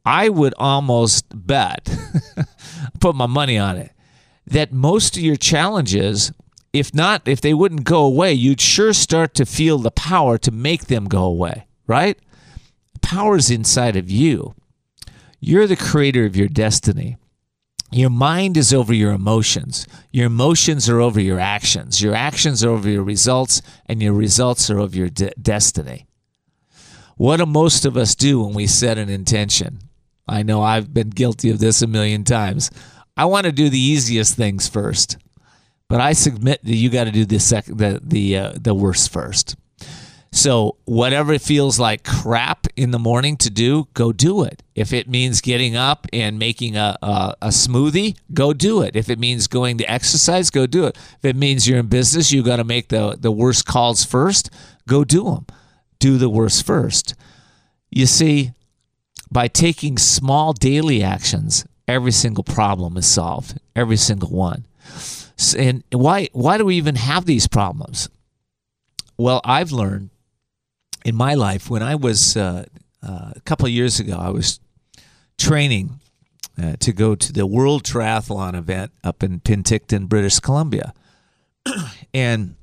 [0.06, 1.90] I would almost bet,
[3.00, 3.92] put my money on it,
[4.46, 6.32] that most of your challenges,
[6.74, 10.52] if not, if they wouldn't go away, you'd sure start to feel the power to
[10.52, 12.18] make them go away, right?
[13.02, 14.56] Power is inside of you.
[15.46, 17.18] You're the creator of your destiny.
[17.92, 19.86] Your mind is over your emotions.
[20.10, 22.02] Your emotions are over your actions.
[22.02, 26.08] Your actions are over your results, and your results are over your de- destiny.
[27.18, 29.80] What do most of us do when we set an intention?
[30.30, 32.72] I know I've been guilty of this a million times.
[33.18, 35.18] I want to do the easiest things first,
[35.90, 39.12] but I submit that you got to do the sec- the the uh, the worst
[39.12, 39.58] first.
[40.34, 44.64] So whatever feels like crap in the morning to do, go do it.
[44.74, 48.96] If it means getting up and making a, a, a smoothie, go do it.
[48.96, 50.98] If it means going to exercise, go do it.
[51.20, 54.50] If it means you're in business, you got to make the, the worst calls first,
[54.88, 55.46] go do them.
[56.00, 57.14] Do the worst first.
[57.92, 58.54] You see,
[59.32, 64.66] by taking small daily actions, every single problem is solved, every single one.
[65.56, 68.10] And why why do we even have these problems?
[69.18, 70.10] Well, I've learned
[71.06, 72.66] in my life when I was uh,
[73.02, 74.60] uh, a couple years ago, I was
[75.38, 76.00] training
[76.62, 80.94] uh, to go to the World Triathlon event up in Penticton, British Columbia,
[82.14, 82.56] and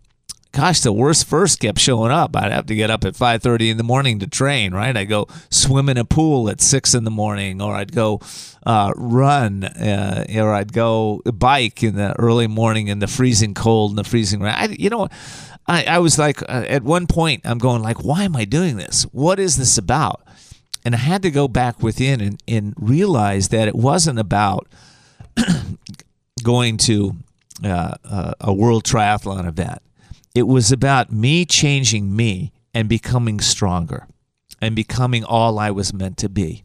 [0.52, 2.36] gosh, the worst first kept showing up.
[2.36, 4.72] I'd have to get up at 5:30 in the morning to train.
[4.72, 8.20] Right, I'd go swim in a pool at six in the morning, or I'd go
[8.64, 13.92] uh, run, uh, or I'd go bike in the early morning in the freezing cold
[13.92, 14.54] and the freezing rain.
[14.54, 15.08] I, you know,
[15.70, 18.76] I, I was like, uh, at one point, I'm going like, why am I doing
[18.76, 19.04] this?
[19.12, 20.20] What is this about?
[20.84, 24.66] And I had to go back within and, and realize that it wasn't about
[26.42, 27.14] going to
[27.64, 29.80] uh, uh, a world triathlon event.
[30.34, 34.08] It was about me changing me and becoming stronger
[34.60, 36.64] and becoming all I was meant to be.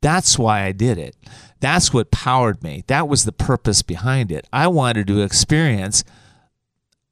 [0.00, 1.16] That's why I did it.
[1.58, 2.84] That's what powered me.
[2.86, 4.46] That was the purpose behind it.
[4.52, 6.04] I wanted to experience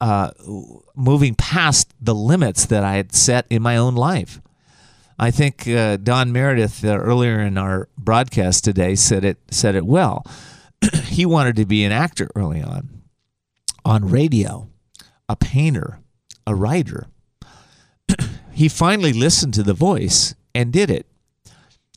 [0.00, 0.30] uh,
[0.94, 4.40] moving past the limits that I had set in my own life.
[5.18, 9.84] I think uh, Don Meredith uh, earlier in our broadcast today said it said it
[9.84, 10.24] well.
[11.04, 13.02] he wanted to be an actor early on,
[13.84, 14.68] on radio,
[15.28, 15.98] a painter,
[16.46, 17.08] a writer.
[18.52, 21.06] he finally listened to the voice and did it.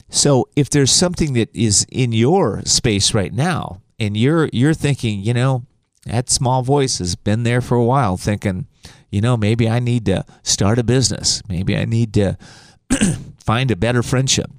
[0.09, 5.21] So if there's something that is in your space right now, and you're you're thinking,
[5.21, 5.63] you know,
[6.05, 8.67] that small voice has been there for a while, thinking,
[9.09, 11.41] you know, maybe I need to start a business.
[11.47, 12.37] Maybe I need to
[13.37, 14.49] find a better friendship.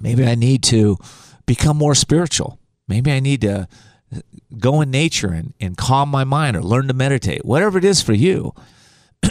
[0.00, 0.96] Maybe I need to
[1.46, 2.58] become more spiritual.
[2.88, 3.68] Maybe I need to
[4.14, 4.20] uh,
[4.58, 7.44] go in nature and, and calm my mind or learn to meditate.
[7.44, 8.54] Whatever it is for you,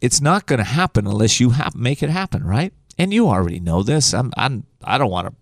[0.00, 2.72] it's not going to happen unless you have, make it happen, right?
[2.98, 4.14] And you already know this.
[4.14, 5.34] I'm, I'm I don't want to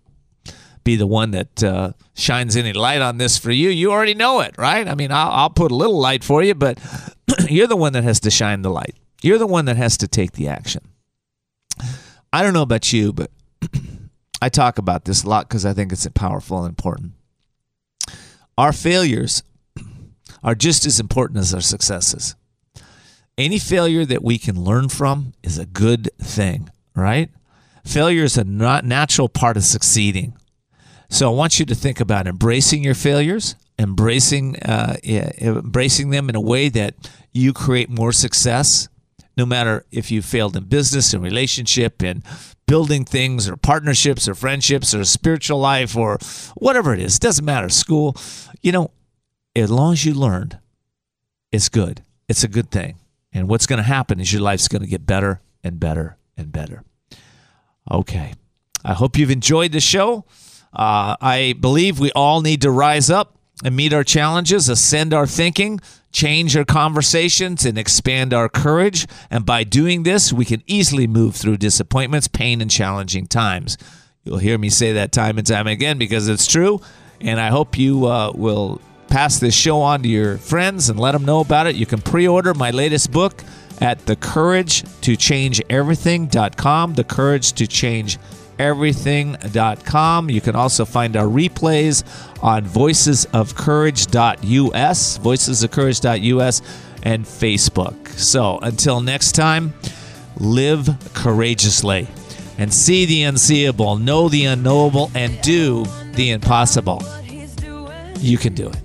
[0.85, 3.69] be the one that uh, shines any light on this for you.
[3.69, 4.87] You already know it, right?
[4.87, 6.79] I mean, I'll, I'll put a little light for you, but
[7.49, 8.95] you're the one that has to shine the light.
[9.21, 10.87] You're the one that has to take the action.
[12.31, 13.31] I don't know about you, but
[14.41, 17.13] I talk about this a lot because I think it's powerful and important.
[18.57, 19.43] Our failures
[20.43, 22.35] are just as important as our successes.
[23.37, 27.29] Any failure that we can learn from is a good thing, right?
[27.83, 30.34] Failure is a not natural part of succeeding.
[31.15, 36.35] So I want you to think about embracing your failures, embracing uh, embracing them in
[36.35, 36.93] a way that
[37.31, 38.89] you create more success.
[39.37, 42.21] No matter if you failed in business, in relationship, in
[42.67, 46.17] building things, or partnerships, or friendships, or spiritual life, or
[46.55, 47.69] whatever it is, it doesn't matter.
[47.69, 48.17] School,
[48.61, 48.91] you know,
[49.55, 50.59] as long as you learned,
[51.49, 52.03] it's good.
[52.27, 52.97] It's a good thing.
[53.31, 56.51] And what's going to happen is your life's going to get better and better and
[56.51, 56.83] better.
[57.89, 58.33] Okay.
[58.83, 60.25] I hope you've enjoyed the show.
[60.75, 65.27] Uh, I believe we all need to rise up and meet our challenges, ascend our
[65.27, 65.79] thinking,
[66.11, 69.07] change our conversations, and expand our courage.
[69.29, 73.77] And by doing this, we can easily move through disappointments, pain, and challenging times.
[74.23, 76.81] You'll hear me say that time and time again because it's true.
[77.21, 81.13] And I hope you uh, will pass this show on to your friends and let
[81.13, 81.75] them know about it.
[81.75, 83.41] You can pre order my latest book
[83.79, 86.93] at thecouragetochangeeverything.com.
[86.93, 88.17] The Courage to Change
[88.59, 90.29] everything.com.
[90.29, 92.03] You can also find our replays
[92.43, 96.61] on voicesofcourage.us, voicesofcourage.us,
[97.03, 98.07] and Facebook.
[98.09, 99.73] So until next time,
[100.37, 102.07] live courageously
[102.57, 107.03] and see the unseeable, know the unknowable, and do the impossible.
[108.17, 108.84] You can do it.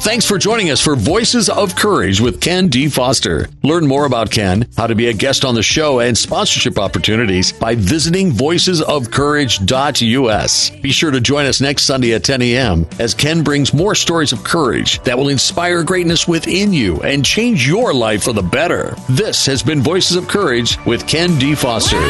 [0.00, 2.88] Thanks for joining us for Voices of Courage with Ken D.
[2.88, 3.50] Foster.
[3.62, 7.52] Learn more about Ken, how to be a guest on the show, and sponsorship opportunities
[7.52, 10.70] by visiting voicesofcourage.us.
[10.70, 12.86] Be sure to join us next Sunday at 10 a.m.
[12.98, 17.68] as Ken brings more stories of courage that will inspire greatness within you and change
[17.68, 18.96] your life for the better.
[19.10, 21.54] This has been Voices of Courage with Ken D.
[21.54, 22.00] Foster.